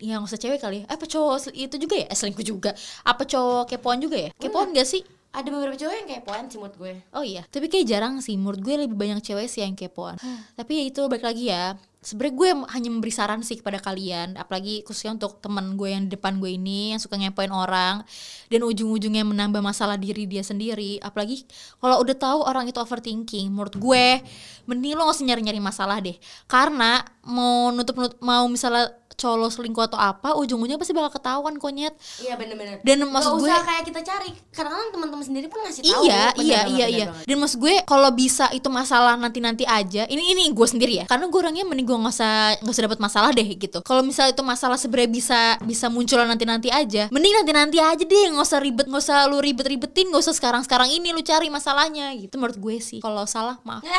yang 0.00 0.24
usah 0.24 0.40
cewek 0.40 0.58
kali 0.58 0.82
ya? 0.82 0.84
Apa 0.88 1.04
cowok 1.04 1.52
itu 1.52 1.76
juga 1.76 1.94
ya? 2.00 2.06
Eh, 2.08 2.16
selingkuh 2.16 2.46
juga. 2.46 2.70
Apa 3.04 3.28
cowok 3.28 3.70
kepoan 3.70 4.00
juga 4.00 4.16
ya? 4.16 4.30
Kepoan 4.36 4.72
gak 4.72 4.88
sih? 4.88 5.04
Ada 5.36 5.52
beberapa 5.52 5.76
cowok 5.76 5.94
yang 6.00 6.08
kepoan 6.08 6.44
sih 6.48 6.56
menurut 6.56 6.76
gue. 6.80 6.94
Oh 7.12 7.20
iya, 7.20 7.44
tapi 7.52 7.68
kayak 7.68 7.84
jarang 7.84 8.14
sih. 8.24 8.40
Menurut 8.40 8.60
gue 8.64 8.74
lebih 8.88 8.96
banyak 8.96 9.20
cewek 9.20 9.52
sih 9.52 9.60
yang 9.60 9.76
kepoan. 9.76 10.16
tapi 10.56 10.80
ya 10.80 10.84
itu 10.88 11.00
balik 11.12 11.28
lagi 11.28 11.52
ya. 11.52 11.76
Sebenarnya 12.06 12.34
gue 12.38 12.48
hanya 12.70 12.88
memberi 12.94 13.10
saran 13.10 13.42
sih 13.42 13.58
kepada 13.58 13.82
kalian, 13.82 14.38
apalagi 14.38 14.86
khususnya 14.86 15.18
untuk 15.18 15.42
teman 15.42 15.74
gue 15.74 15.90
yang 15.90 16.06
di 16.06 16.14
depan 16.14 16.38
gue 16.38 16.54
ini 16.54 16.94
yang 16.94 17.02
suka 17.02 17.18
ngepoin 17.18 17.50
orang 17.50 18.06
dan 18.46 18.60
ujung-ujungnya 18.62 19.26
menambah 19.26 19.58
masalah 19.58 19.98
diri 19.98 20.22
dia 20.30 20.46
sendiri. 20.46 21.02
Apalagi 21.02 21.42
kalau 21.82 21.98
udah 21.98 22.14
tahu 22.14 22.38
orang 22.46 22.70
itu 22.70 22.78
overthinking, 22.78 23.50
menurut 23.50 23.74
gue 23.74 24.22
mending 24.70 24.94
lo 24.94 25.10
gak 25.10 25.18
usah 25.18 25.26
nyari-nyari 25.26 25.58
masalah 25.58 25.98
deh. 25.98 26.14
Karena 26.46 27.02
mau 27.26 27.74
nutup-nutup 27.74 28.22
mau 28.22 28.46
misalnya 28.46 28.94
lo 29.24 29.48
selingkuh 29.48 29.88
atau 29.88 29.96
apa, 29.96 30.36
ujung-ujungnya 30.36 30.76
pasti 30.76 30.92
bakal 30.92 31.16
ketahuan 31.16 31.56
konyet. 31.56 31.96
Iya 32.20 32.36
bener-bener 32.36 32.84
Dan 32.84 33.00
Gak 33.00 33.16
maksud 33.16 33.40
gue- 33.40 33.48
usah 33.48 33.64
kayak 33.64 33.84
kita 33.88 34.00
cari 34.04 34.28
Kadang-kadang 34.52 34.92
teman-teman 34.92 35.24
sendiri 35.24 35.46
pun 35.48 35.64
ngasih 35.64 35.82
tahu 35.84 36.04
Iya, 36.04 36.24
Bener 36.32 36.44
iya, 36.44 36.52
iya, 36.52 36.64
bener 36.68 36.88
iya. 36.92 37.06
banget. 37.08 37.24
Dan 37.24 37.36
maksud 37.40 37.58
gue 37.60 37.74
kalau 37.88 38.10
bisa 38.12 38.52
itu 38.52 38.68
masalah 38.68 39.16
nanti-nanti 39.16 39.64
aja. 39.64 40.04
Ini 40.04 40.22
ini 40.36 40.44
gue 40.52 40.68
sendiri 40.68 41.00
ya. 41.00 41.04
Karena 41.08 41.32
gue 41.32 41.40
orangnya 41.40 41.64
mending 41.64 41.88
gue 41.88 41.95
nggak 41.98 42.14
usah 42.14 42.32
nggak 42.60 42.72
usah 42.72 42.84
dapat 42.86 42.98
masalah 43.00 43.30
deh 43.32 43.44
gitu. 43.44 43.78
Kalau 43.82 44.00
misalnya 44.00 44.32
itu 44.32 44.42
masalah 44.44 44.76
sebenarnya 44.76 45.10
bisa 45.10 45.38
bisa 45.62 45.86
muncul 45.88 46.20
nanti-nanti 46.20 46.68
aja. 46.68 47.08
Mending 47.08 47.32
nanti-nanti 47.42 47.76
aja 47.78 48.00
deh, 48.00 48.24
nggak 48.32 48.44
usah 48.44 48.58
ribet, 48.60 48.86
nggak 48.86 49.02
usah 49.02 49.26
lu 49.26 49.36
ribet-ribetin, 49.38 50.08
nggak 50.08 50.22
usah 50.22 50.32
sekarang-sekarang 50.32 50.88
ini 50.88 51.10
lu 51.10 51.20
cari 51.20 51.48
masalahnya 51.48 52.12
gitu. 52.14 52.36
Menurut 52.36 52.56
gue 52.56 52.76
sih. 52.78 52.98
Kalau 53.00 53.24
salah 53.26 53.56
maaf. 53.62 53.82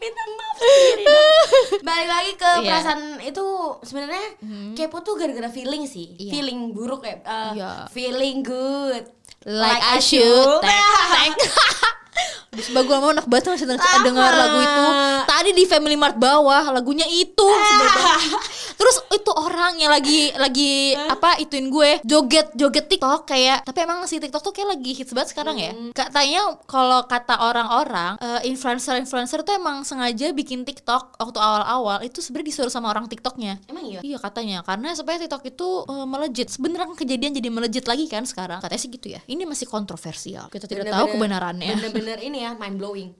minta 0.00 0.22
maaf 0.30 0.54
sendiri 0.56 1.02
dong. 1.04 1.34
balik 1.82 2.08
lagi 2.08 2.32
ke 2.34 2.50
Iya. 2.58 2.64
perasaan 2.64 3.00
itu 3.20 3.44
sebenarnya 3.82 4.24
kepo 4.74 4.96
tuh 5.00 5.14
gara-gara 5.14 5.46
feeling 5.48 5.84
sih 5.84 6.14
Iya. 6.16 6.30
feeling 6.32 6.58
buruk 6.70 7.02
ya 7.02 7.14
uh, 7.22 7.52
Iya. 7.54 7.70
feeling 7.90 8.42
good 8.42 9.04
Like, 9.46 9.80
I 9.80 10.02
should. 10.02 10.60
Tek, 10.60 10.66
tek. 10.66 11.30
Aduh, 11.30 11.52
Sumpah 12.58 12.82
gue 12.82 12.96
mau 12.98 13.10
enak 13.14 13.26
banget 13.30 13.54
masih 13.54 13.66
Sama. 13.70 14.02
dengar 14.02 14.32
lagu 14.34 14.58
itu 14.58 14.84
Tadi 15.28 15.50
di 15.54 15.64
Family 15.68 15.94
Mart 15.94 16.16
bawah 16.18 16.74
lagunya 16.74 17.06
itu. 17.06 17.46
Terus 18.80 18.96
itu 19.14 19.30
orang 19.34 19.78
yang 19.78 19.92
lagi 19.92 20.32
lagi 20.34 20.94
apa 20.96 21.38
ituin 21.38 21.68
gue 21.68 22.00
joget 22.02 22.50
joget 22.56 22.88
TikTok 22.88 23.28
kayak 23.28 23.62
tapi 23.62 23.84
emang 23.84 24.02
si 24.08 24.18
TikTok 24.18 24.42
tuh 24.42 24.52
kayak 24.54 24.78
lagi 24.78 24.90
hits 24.96 25.12
banget 25.12 25.36
sekarang 25.36 25.56
ya. 25.60 25.70
Katanya 25.92 26.56
kalau 26.66 27.04
kata 27.06 27.36
orang-orang 27.38 28.16
eh, 28.18 28.50
influencer-influencer 28.50 29.44
tuh 29.44 29.54
emang 29.54 29.84
sengaja 29.84 30.32
bikin 30.32 30.64
TikTok 30.64 31.20
waktu 31.20 31.38
awal-awal 31.38 32.02
itu 32.02 32.18
sebenarnya 32.24 32.48
disuruh 32.54 32.72
sama 32.72 32.90
orang 32.90 33.06
TikToknya. 33.06 33.60
emang 33.70 33.84
iya 33.86 34.00
Iya 34.02 34.18
katanya 34.18 34.64
karena 34.64 34.94
supaya 34.96 35.20
TikTok 35.20 35.42
itu 35.46 35.68
eh, 35.84 36.06
melejit. 36.06 36.48
Sebenarnya 36.48 36.96
kejadian 36.96 37.32
jadi 37.36 37.48
melejit 37.52 37.84
lagi 37.86 38.08
kan 38.08 38.24
sekarang. 38.24 38.64
Katanya 38.64 38.80
sih 38.80 38.90
gitu 38.90 39.06
ya. 39.12 39.20
Ini 39.28 39.44
masih 39.44 39.68
kontroversial. 39.68 40.48
Kita 40.48 40.64
tidak 40.64 40.90
tahu 40.90 41.18
kebenarannya. 41.18 41.76
Bener-bener 42.08 42.24
ini 42.24 42.38
ya 42.40 42.56
mind 42.56 42.76
blowing 42.80 43.12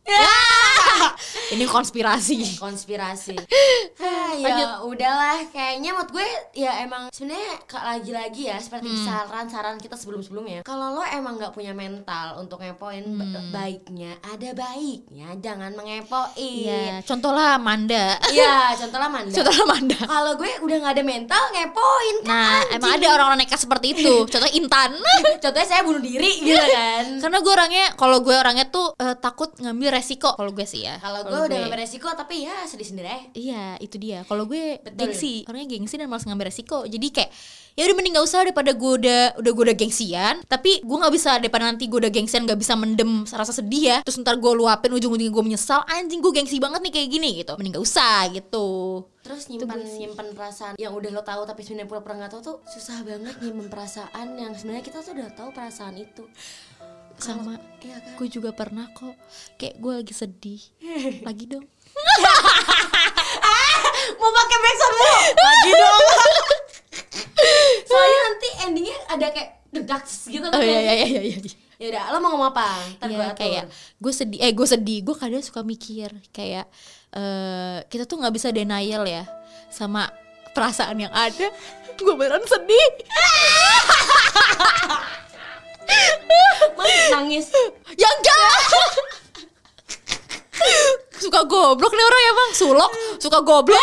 Ini 1.54 1.64
konspirasi. 1.64 2.58
konspirasi 2.58 3.36
ah, 4.04 4.32
ya 4.34 4.82
udahlah 4.82 5.48
kayaknya 5.48 5.92
menurut 5.92 6.10
gue 6.10 6.26
ya 6.54 6.82
emang 6.82 7.08
sebenarnya 7.08 7.54
lagi-lagi 7.72 8.42
ya 8.46 8.56
seperti 8.58 8.86
Hmm. 8.88 9.04
saran-saran 9.04 9.76
kita 9.76 9.94
sebelum-sebelumnya 9.94 10.62
kalau 10.62 10.96
lo 10.96 11.04
emang 11.04 11.36
nggak 11.36 11.52
punya 11.52 11.72
mental 11.72 12.38
untuk 12.38 12.58
ngepoin 12.58 13.04
Hmm. 13.04 13.50
baiknya 13.50 14.16
ada 14.22 14.50
baiknya 14.52 15.34
jangan 15.38 15.72
mengepoin 15.72 16.36
Iya, 16.38 17.02
contohlah 17.02 17.58
Manda. 17.58 18.16
Iya, 18.28 18.72
contohnya 18.74 19.08
Manda. 19.16 19.34
Contohlah 19.34 19.66
Manda. 19.66 19.98
Kalau 19.98 20.32
gue 20.34 20.50
udah 20.62 20.76
nggak 20.80 20.94
ada 20.94 21.04
mental 21.04 21.42
ngepoin 21.50 22.16
kan. 22.24 22.28
Nah, 22.28 22.58
emang 22.70 22.90
ada 22.94 23.06
orang-orang 23.10 23.38
nekat 23.42 23.60
seperti 23.60 23.86
itu. 23.92 24.14
Contohnya 24.24 24.54
Intan. 24.54 24.90
Contohnya 25.38 25.66
saya 25.66 25.82
bunuh 25.82 26.00
diri 26.00 26.30
gitu 26.40 26.56
kan. 26.56 27.04
Karena 27.20 27.38
gue 27.38 27.52
orangnya, 27.52 27.84
kalau 27.94 28.18
gue 28.20 28.32
orangnya 28.32 28.66
tuh 28.68 28.94
eh, 28.96 29.16
takut 29.18 29.50
ngambil 29.58 29.88
resiko. 29.92 30.32
Kalau 30.32 30.50
gue 30.50 30.64
sih 30.64 30.86
ya. 30.86 30.87
Kalau 30.96 31.20
gue 31.28 31.40
udah 31.52 31.56
ngambil 31.68 31.80
resiko 31.84 32.08
tapi 32.16 32.48
ya 32.48 32.64
sedih 32.64 32.88
sendiri 32.88 33.08
aja. 33.12 33.28
Iya, 33.36 33.64
itu 33.84 34.00
dia. 34.00 34.24
Kalau 34.24 34.48
gue 34.48 34.80
Betul. 34.80 35.12
gengsi, 35.12 35.44
orangnya 35.44 35.76
gengsi 35.76 36.00
dan 36.00 36.08
malas 36.08 36.24
ngambil 36.24 36.48
resiko. 36.48 36.88
Jadi 36.88 37.06
kayak 37.12 37.30
ya 37.78 37.86
udah 37.86 37.94
mending 37.94 38.18
gak 38.18 38.26
usah 38.26 38.42
daripada 38.42 38.74
gue 38.74 38.92
udah 38.98 39.22
udah 39.38 39.52
gue 39.54 39.64
udah 39.70 39.76
gengsian 39.78 40.34
tapi 40.50 40.82
gue 40.82 40.96
nggak 40.98 41.14
bisa 41.14 41.38
daripada 41.38 41.70
nanti 41.70 41.86
gue 41.86 41.94
udah 41.94 42.10
gengsian 42.10 42.42
gak 42.42 42.58
bisa 42.58 42.74
mendem 42.74 43.22
rasa 43.30 43.54
sedih 43.54 43.82
ya 43.94 43.98
terus 44.02 44.18
ntar 44.18 44.34
gue 44.34 44.50
luapin 44.50 44.90
ujung-ujungnya 44.90 45.30
gue 45.30 45.44
menyesal 45.46 45.86
anjing 45.86 46.18
gue 46.18 46.34
gengsi 46.34 46.58
banget 46.58 46.82
nih 46.82 46.90
kayak 46.98 47.08
gini 47.14 47.30
gitu 47.38 47.54
mending 47.54 47.78
gak 47.78 47.86
usah 47.86 48.26
gitu 48.34 49.06
Terus 49.28 49.44
nyimpan 49.52 49.84
nyimpan 49.84 50.26
perasaan 50.32 50.74
yang 50.80 50.96
udah 50.96 51.10
lo 51.12 51.20
tahu 51.20 51.44
tapi 51.44 51.60
sebenarnya 51.60 51.84
pura-pura 51.84 52.16
nggak 52.16 52.32
tahu 52.32 52.40
tuh 52.40 52.56
susah 52.64 53.04
banget 53.04 53.36
nyimpen 53.44 53.68
perasaan 53.68 54.40
yang 54.40 54.56
sebenarnya 54.56 54.80
kita 54.88 55.04
tuh 55.04 55.12
udah 55.12 55.28
tahu 55.36 55.52
perasaan 55.52 56.00
itu. 56.00 56.24
Sama 57.18 57.54
Iya 57.78 57.98
kan? 57.98 58.14
gue 58.14 58.28
juga 58.28 58.50
pernah 58.50 58.86
kok 58.90 59.14
kayak 59.54 59.76
gue 59.76 59.92
lagi 59.94 60.10
sedih 60.12 60.62
lagi 61.28 61.44
dong 61.46 61.66
Mau 64.10 64.30
pakai 64.32 64.58
backsound 64.58 64.94
dulu? 64.94 65.14
Lagi 65.36 65.70
dong. 65.72 66.04
Soalnya 67.88 68.18
nanti 68.20 68.48
endingnya 68.64 68.96
ada 69.06 69.26
kayak 69.28 69.50
dedak 69.68 70.02
gitu 70.06 70.42
oh 70.42 70.58
iya 70.58 70.80
iya 70.80 70.94
iya 70.96 71.06
iya 71.06 71.36
iya. 71.38 71.54
Ya 71.78 71.86
udah, 71.88 72.04
lo 72.10 72.18
mau 72.18 72.30
ngomong 72.32 72.50
apa? 72.50 72.66
Ntar 72.98 73.06
gue 73.06 73.14
Iya, 73.14 73.26
atur. 73.28 73.38
kayak 73.38 73.64
gue 73.94 74.12
sedih 74.12 74.38
eh 74.40 74.50
gue 74.50 74.66
sedih 74.66 74.98
gue 75.02 75.14
kadang 75.14 75.38
suka 75.38 75.60
mikir 75.62 76.10
kayak 76.30 76.66
eh 77.12 77.78
kita 77.86 78.02
tuh 78.04 78.18
nggak 78.18 78.34
bisa 78.34 78.48
denial 78.50 79.04
ya 79.04 79.22
sama 79.68 80.10
perasaan 80.50 80.98
yang 80.98 81.12
ada 81.12 81.46
gue 81.94 82.14
beneran 82.14 82.42
sedih. 82.42 82.90
Ya 87.96 88.08
enggak. 88.08 88.60
suka 91.18 91.40
goblok 91.44 91.92
nih 91.92 92.04
orang 92.06 92.22
ya 92.22 92.32
bang, 92.32 92.50
sulok, 92.54 92.92
suka 93.18 93.38
goblok. 93.42 93.82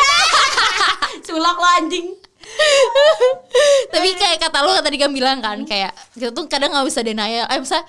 Sulak 1.28 1.56
lo 1.58 1.67
anjing. 1.82 2.08
Tapi 3.89 4.10
kayak 4.15 4.38
kata 4.38 4.60
lo 4.62 4.78
tadi 4.80 4.98
kan 5.02 5.10
bilang 5.10 5.41
kan 5.41 5.65
kayak 5.65 5.91
kita 6.13 6.30
tuh 6.32 6.45
kadang 6.45 6.71
nggak 6.71 6.86
bisa 6.86 7.02
denial, 7.02 7.50
eh 7.50 7.60
bisa 7.60 7.82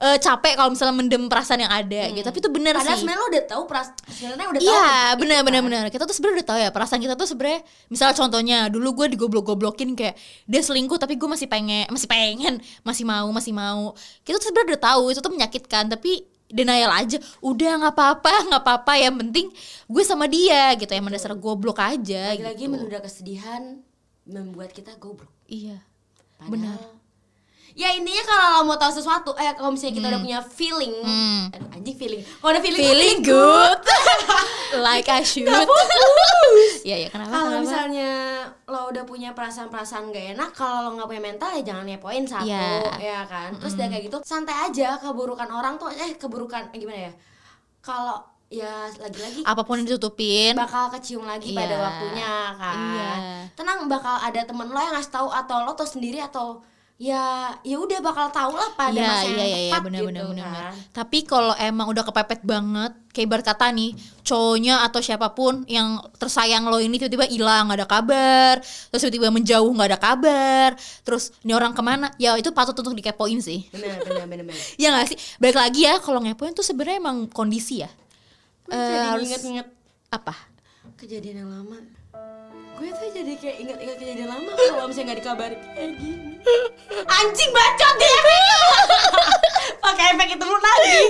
eh, 0.00 0.16
capek 0.16 0.56
kalau 0.56 0.72
misalnya 0.72 0.96
mendem 0.96 1.28
perasaan 1.28 1.60
yang 1.60 1.68
ada 1.70 2.02
gitu. 2.08 2.24
Tapi 2.24 2.38
itu 2.38 2.48
Padahal 2.50 2.96
sih. 2.96 3.00
sebenarnya 3.00 3.20
lo 3.20 3.26
udah 3.28 3.44
tahu 3.46 3.62
peras 3.64 3.88
sebenarnya 4.08 4.46
udah 4.48 4.60
tahu. 4.60 4.66
Iya 4.66 4.80
itu 4.80 5.20
benar 5.20 5.36
kan. 5.36 5.46
benar 5.46 5.60
benar 5.62 5.82
kita 5.86 6.04
tuh 6.04 6.14
sebenarnya 6.14 6.36
udah 6.36 6.48
tahu 6.48 6.58
ya 6.58 6.70
perasaan 6.70 7.00
kita 7.00 7.14
tuh 7.14 7.28
sebenarnya 7.28 7.60
misalnya 7.86 8.14
contohnya 8.16 8.58
dulu 8.66 8.88
gue 8.94 9.06
digoblok-goblokin 9.12 9.92
kayak 9.92 10.16
dia 10.44 10.60
selingkuh 10.60 10.96
tapi 10.96 11.14
gue 11.14 11.28
masih 11.28 11.46
pengen 11.46 11.84
masih 11.86 12.06
pengen 12.06 12.54
masih 12.80 13.04
mau 13.04 13.28
masih 13.30 13.52
mau 13.52 13.92
kita 14.22 14.36
tuh 14.36 14.48
sebenarnya 14.48 14.74
udah 14.74 14.82
tahu 14.82 15.02
itu 15.08 15.20
tuh 15.20 15.30
menyakitkan 15.30 15.84
tapi 15.86 16.12
denial 16.48 16.90
aja 16.90 17.14
udah 17.40 17.72
nggak 17.78 17.94
apa-apa 17.94 18.32
nggak 18.50 18.62
apa-apa 18.62 18.92
yang 18.96 19.14
penting 19.16 19.46
gue 19.86 20.02
sama 20.02 20.26
dia 20.26 20.74
gitu 20.74 20.90
yang 20.90 21.06
dasar 21.06 21.32
goblok 21.32 21.78
aja 21.78 22.34
Lagi-lagi 22.34 22.58
gitu. 22.58 22.72
menunda 22.72 22.98
kesedihan 22.98 23.78
membuat 24.24 24.70
kita 24.70 24.94
goblok. 24.96 25.30
iya 25.46 25.78
Padahal- 26.36 26.50
benar 26.50 26.99
Ya 27.72 27.88
intinya 27.90 28.22
kalau 28.22 28.46
lo 28.52 28.60
mau 28.64 28.76
tahu 28.76 28.92
sesuatu, 28.92 29.30
eh 29.34 29.52
kalau 29.52 29.70
misalnya 29.70 29.94
kita 29.94 30.06
udah 30.08 30.20
punya 30.20 30.40
feeling, 30.42 30.94
Hmm. 31.00 31.42
aduh, 31.48 31.68
anjing 31.72 31.94
feeling, 31.94 32.20
kalau 32.34 32.50
ada 32.50 32.60
feeling, 32.60 32.82
feeling 32.82 33.18
good 33.30 33.78
like 34.80 35.06
I 35.06 35.22
should 35.22 35.46
iya 36.82 36.96
ya 37.02 37.08
kenapa 37.08 37.30
Kalau 37.30 37.58
misalnya 37.58 38.10
lo 38.66 38.88
udah 38.88 39.04
punya 39.04 39.30
perasaan-perasaan 39.32 40.10
gak 40.10 40.26
enak, 40.34 40.50
kalau 40.52 40.76
lo 40.84 40.98
nggak 40.98 41.08
punya 41.08 41.22
mental 41.24 41.50
ya 41.52 41.62
jangan 41.64 41.84
ngepoin 41.84 42.24
satu, 42.24 42.46
Iya. 42.46 42.80
ya 42.98 43.20
kan. 43.24 43.50
Terus 43.56 43.74
udah 43.74 43.86
kayak 43.88 44.04
gitu, 44.04 44.16
santai 44.24 44.56
aja 44.62 44.98
keburukan 44.98 45.48
orang 45.48 45.74
tuh, 45.76 45.90
eh 45.90 46.14
keburukan 46.14 46.70
eh, 46.70 46.78
gimana 46.78 47.00
ya? 47.06 47.12
Kalau 47.80 48.18
ya 48.50 48.66
lagi-lagi 48.92 49.46
apa 49.46 49.62
pun 49.62 49.78
yang 49.78 49.86
ditutupin 49.86 50.58
bakal 50.58 50.90
kecium 50.90 51.22
lagi 51.22 51.54
pada 51.54 51.70
Iya. 51.70 51.80
waktunya 51.80 52.32
kan. 52.52 52.76
Iya. 52.76 53.12
Tenang 53.54 53.86
bakal 53.86 54.18
ada 54.18 54.40
temen 54.42 54.66
lo 54.66 54.76
yang 54.76 54.90
ngasih 54.92 55.12
tahu 55.12 55.28
atau 55.30 55.62
lo 55.62 55.72
tau 55.72 55.86
sendiri 55.86 56.18
atau 56.18 56.58
ya 57.00 57.24
ya 57.64 57.80
udah 57.80 57.96
bakal 57.98 58.28
tahu 58.28 58.52
lah 58.52 58.76
pada 58.76 58.92
Iya 58.92 59.08
masa 59.08 59.24
iya 59.24 59.32
yang 59.32 59.40
iya 59.40 59.46
iya 59.48 59.70
tepat 59.72 59.82
benar 59.82 59.98
gitu 59.98 60.08
benar 60.12 60.24
benar. 60.26 60.44
kan. 60.44 60.52
benar. 60.52 60.72
Tapi 60.92 61.18
kalau 61.24 61.54
emang 61.56 61.86
udah 61.88 62.04
kepepet 62.04 62.40
banget, 62.44 62.92
kayak 63.10 63.24
ibarat 63.24 63.46
kata 63.46 63.66
nih, 63.72 63.90
cowoknya 64.20 64.84
atau 64.84 65.00
siapa 65.00 65.32
pun 65.32 65.64
yang 65.64 65.88
tersayang 66.14 66.68
lo 66.68 66.76
ini 66.76 67.00
tiba-tiba 67.00 67.24
hilang 67.24 67.66
nggak 67.66 67.78
ada 67.80 67.88
kabar, 67.88 68.54
terus 68.60 69.00
tiba-tiba 69.02 69.32
menjauh 69.32 69.70
nggak 69.70 69.88
ada 69.88 69.98
kabar, 69.98 70.68
terus 71.00 71.32
ini 71.40 71.52
orang 71.52 71.72
ke 71.72 71.80
mana? 71.80 72.12
Ya 72.14 72.36
itu 72.36 72.52
patut 72.52 72.76
untuk 72.76 72.92
dikepoin 72.92 73.40
sih. 73.40 73.64
Benar 73.72 74.04
benar 74.04 74.24
benar 74.28 74.44
benar. 74.44 74.60
Ya 74.82 74.92
nggak 74.92 75.06
sih? 75.08 75.16
Balik 75.40 75.56
lagi 75.56 75.80
ya, 75.88 75.96
kalau 75.98 76.20
ngepoin 76.20 76.52
tuh 76.52 76.62
sebenarnya 76.62 77.00
emang 77.00 77.24
kondisi 77.26 77.80
ya. 77.80 77.88
Eh, 78.68 78.76
jadi 78.76 79.08
harus- 79.08 79.24
inget-inget 79.24 79.66
Apa? 80.08 80.36
kejadian 80.94 81.42
yang 81.42 81.50
lama. 81.50 81.80
Gue 82.80 82.88
tuh 82.96 83.12
jadi 83.12 83.36
kayak 83.36 83.56
inget-inget 83.60 83.96
kejadian 84.00 84.28
lama 84.32 84.56
kalau 84.56 84.88
misalnya 84.88 85.12
nggak 85.12 85.20
dikabarin 85.20 85.60
kayak 85.76 85.92
gini. 86.00 86.40
Anjing 87.04 87.50
bacot 87.52 87.94
dia. 88.00 88.20
Pakai 89.84 90.16
efek 90.16 90.28
itu 90.40 90.44
lu 90.48 90.56
lagi. 90.56 91.00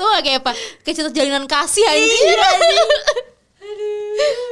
Tuh 0.00 0.08
kayak 0.24 0.40
apa? 0.40 0.56
Kayak 0.80 0.96
cerita 0.96 1.12
jalinan 1.12 1.44
kasih 1.44 1.84
anjing. 1.92 2.24
Iya, 2.24 2.48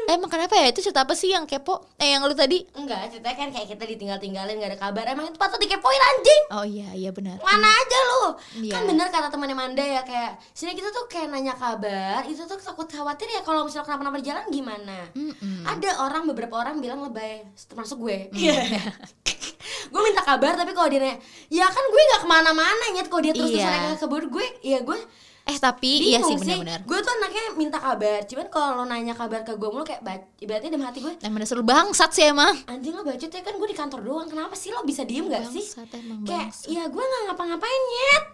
Emang 0.08 0.26
kenapa 0.26 0.56
ya? 0.56 0.66
Itu 0.66 0.80
cerita 0.80 1.04
apa 1.04 1.12
sih 1.12 1.28
yang 1.28 1.44
kepo? 1.44 1.84
Eh 1.94 2.10
yang 2.10 2.24
lu 2.24 2.32
tadi? 2.32 2.64
Enggak, 2.72 3.12
ceritanya 3.12 3.36
kan 3.36 3.48
kayak 3.50 3.68
kita 3.68 3.84
ditinggal-tinggalin 3.86 4.56
gak 4.56 4.70
ada 4.72 4.80
kabar. 4.80 5.04
Emang 5.04 5.28
itu 5.28 5.36
patut 5.36 5.60
dikepoin 5.60 6.00
anjing. 6.02 6.42
Oh 6.48 6.64
iya, 6.64 6.88
iya 6.92 7.10
benar. 7.10 7.36
Mana 7.38 7.68
aja 7.68 7.98
lu 8.00 8.24
Iya. 8.58 8.72
Kan 8.72 8.82
bener 8.86 9.06
kata 9.06 9.28
temannya 9.28 9.52
Manda 9.52 9.80
ya 9.80 10.00
Kayak 10.00 10.40
sini 10.50 10.72
kita 10.72 10.88
tuh 10.88 11.04
kayak 11.06 11.28
nanya 11.28 11.52
kabar 11.52 12.24
Itu 12.24 12.40
tuh 12.42 12.56
takut 12.56 12.86
khawatir 12.86 13.28
ya 13.28 13.40
Kalau 13.40 13.62
misalnya 13.62 13.84
kenapa-napa 13.84 14.16
di 14.16 14.26
jalan 14.26 14.44
gimana 14.48 14.98
Mm-mm. 15.12 15.64
Ada 15.66 16.00
orang 16.00 16.24
beberapa 16.24 16.56
orang 16.56 16.78
bilang 16.78 17.00
lebay 17.02 17.44
Termasuk 17.54 18.00
gue 18.00 18.18
Mm. 18.30 18.80
Gue 19.88 20.00
minta 20.02 20.20
kabar 20.22 20.52
tapi 20.54 20.72
kalau 20.72 20.88
dia 20.88 20.98
nanya 20.98 21.18
Ya 21.48 21.66
kan 21.66 21.84
gue 21.84 22.02
gak 22.10 22.22
ke 22.24 22.28
mana-mana 22.28 22.84
nyet 22.90 23.06
Kalau 23.06 23.20
dia 23.20 23.32
terus-terusan 23.32 23.68
Iya. 23.68 23.80
nanya 23.84 23.98
kabar 23.98 24.22
gue 24.24 24.46
Ya 24.62 24.78
gue 24.80 24.98
Eh 25.48 25.56
tapi 25.56 25.90
iya 26.06 26.20
sih 26.20 26.36
bingung 26.36 26.60
benar-benar. 26.60 26.80
Gue 26.84 26.98
tuh 27.00 27.08
anaknya 27.10 27.42
minta 27.54 27.78
kabar 27.78 28.20
Cuman 28.22 28.46
kalau 28.46 28.68
lo 28.74 28.84
nanya 28.84 29.12
kabar 29.12 29.40
ke 29.40 29.52
gue 29.52 29.64
mulu 29.66 29.80
Kayak 29.80 30.02
ba- 30.02 30.28
ibaratnya 30.36 30.70
dalam 30.70 30.84
hati 30.84 31.00
gue 31.00 31.12
Emang 31.18 31.40
dasar 31.40 31.56
lu 31.56 31.64
bangsat 31.64 32.10
sih 32.10 32.24
emang. 32.26 32.52
Anjing 32.66 32.92
lo 32.92 33.00
bacot 33.00 33.26
ya 33.26 33.40
kan 33.40 33.54
gue 33.54 33.64
di 33.64 33.74
kantor 33.74 34.00
doang 34.02 34.28
Kenapa 34.28 34.52
sih 34.52 34.68
lo 34.68 34.84
bisa 34.84 35.02
diem 35.02 35.24
gak 35.24 35.48
sih 35.48 35.64
emang 35.90 36.20
Kayak 36.22 36.52
bangsat. 36.52 36.68
ya 36.68 36.84
gue 36.84 37.00
gak 37.02 37.22
ngapa-ngapain 37.26 37.82
nyet 37.86 38.24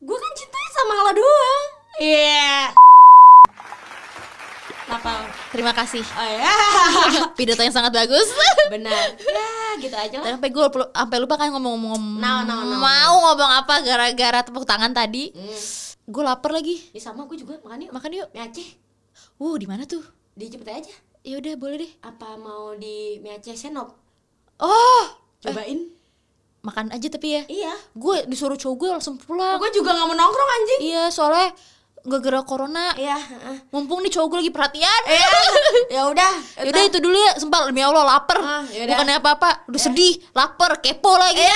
Gue 0.00 0.16
kan 0.16 0.32
cintanya 0.34 0.70
sama 0.72 0.92
lo 0.98 1.12
doang 1.14 1.64
Iya 1.98 2.72
Kenapa? 4.84 5.12
Terima 5.48 5.72
kasih. 5.72 6.04
Oh 6.04 6.28
ya 6.30 6.52
Pidato 7.36 7.60
yang 7.60 7.72
sangat 7.72 7.92
bagus. 7.94 8.28
Benar 8.72 9.16
Ya 9.16 9.50
gitu 9.76 9.92
aja 9.92 10.16
lah 10.18 10.26
sampai 10.30 10.48
gue 10.48 10.64
sampai 10.86 11.18
lupa 11.18 11.34
kan 11.34 11.50
ngomong-ngomong 11.50 12.20
No, 12.20 12.40
no, 12.42 12.54
no, 12.62 12.78
mau 12.78 13.12
ngomong 13.22 13.50
apa 13.54 13.80
gara-gara 13.80 14.40
tepuk 14.40 14.62
tangan 14.62 14.92
tadi. 14.92 15.28
hmm. 15.28 15.83
Gue 16.04 16.22
lapar 16.24 16.52
lagi. 16.52 16.76
Ya 16.92 17.00
sama 17.00 17.24
gue 17.24 17.40
juga 17.40 17.56
makan 17.64 17.88
yuk 17.88 17.92
Makan 17.96 18.10
yuk. 18.12 18.28
Mie 18.36 18.44
Aceh 18.44 18.68
Uh, 19.38 19.54
di 19.56 19.64
mana 19.64 19.86
tuh? 19.86 20.02
Di 20.34 20.50
Cepete 20.50 20.72
aja 20.74 20.94
Ya 21.24 21.38
udah, 21.40 21.54
boleh 21.56 21.76
deh. 21.86 21.92
Apa 22.04 22.36
mau 22.36 22.74
di 22.76 23.22
Mie 23.24 23.40
Aceh 23.40 23.56
Senop? 23.56 23.96
Oh, 24.60 25.04
Cobain 25.40 25.90
makan 26.64 26.88
aja 26.96 27.12
tapi 27.12 27.36
ya. 27.36 27.42
Iya 27.44 27.74
Gue 27.92 28.24
disuruh 28.24 28.56
cowok 28.56 28.76
gue 28.80 28.88
langsung 28.96 29.14
pulang. 29.20 29.60
Gue 29.60 29.68
juga 29.76 29.92
gak 29.92 30.08
mau 30.08 30.16
nongkrong 30.16 30.50
anjing 30.56 30.80
Iya, 30.88 31.04
soalnya 31.12 31.52
gak 32.04 32.20
gara 32.24 32.40
corona. 32.44 32.92
Iya 32.96 33.16
heeh. 33.20 33.56
Mumpung 33.68 34.00
nih 34.00 34.12
cowok 34.12 34.26
gue 34.32 34.38
lagi 34.44 34.52
perhatian. 34.52 35.00
Iya 35.04 35.28
Ya 35.92 36.02
udah 36.08 36.32
Yaudah 36.64 36.82
itu 36.88 36.98
dulu 37.04 37.16
ya, 37.16 37.32
sempal 37.36 37.68
demi 37.68 37.84
Allah 37.84 38.04
lapar. 38.04 38.40
Yaudah. 38.72 38.96
Bukannya 38.96 39.16
apa-apa, 39.20 39.50
udah 39.68 39.80
sedih, 39.80 40.16
lapar, 40.32 40.80
kepo 40.80 41.12
lagi. 41.20 41.44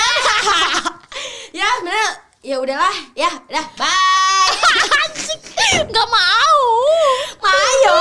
Ya 1.49 1.65
sebenarnya 1.81 2.28
Ya 2.39 2.55
udahlah 2.55 2.95
Ya 3.19 3.27
udah 3.51 3.67
Bye 3.75 3.91
nggak 5.91 6.07
mau. 6.07 6.63
Ayo, 7.43 7.99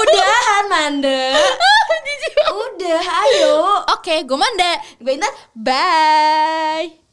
udahan 0.00 0.64
Manda. 0.68 1.22
Udah, 2.56 3.02
ayo. 3.02 3.54
Oke, 3.96 4.22
gue 4.22 4.38
manda. 4.38 4.78
Gue 5.00 5.18
Intan. 5.18 5.32
Bye. 5.54 7.05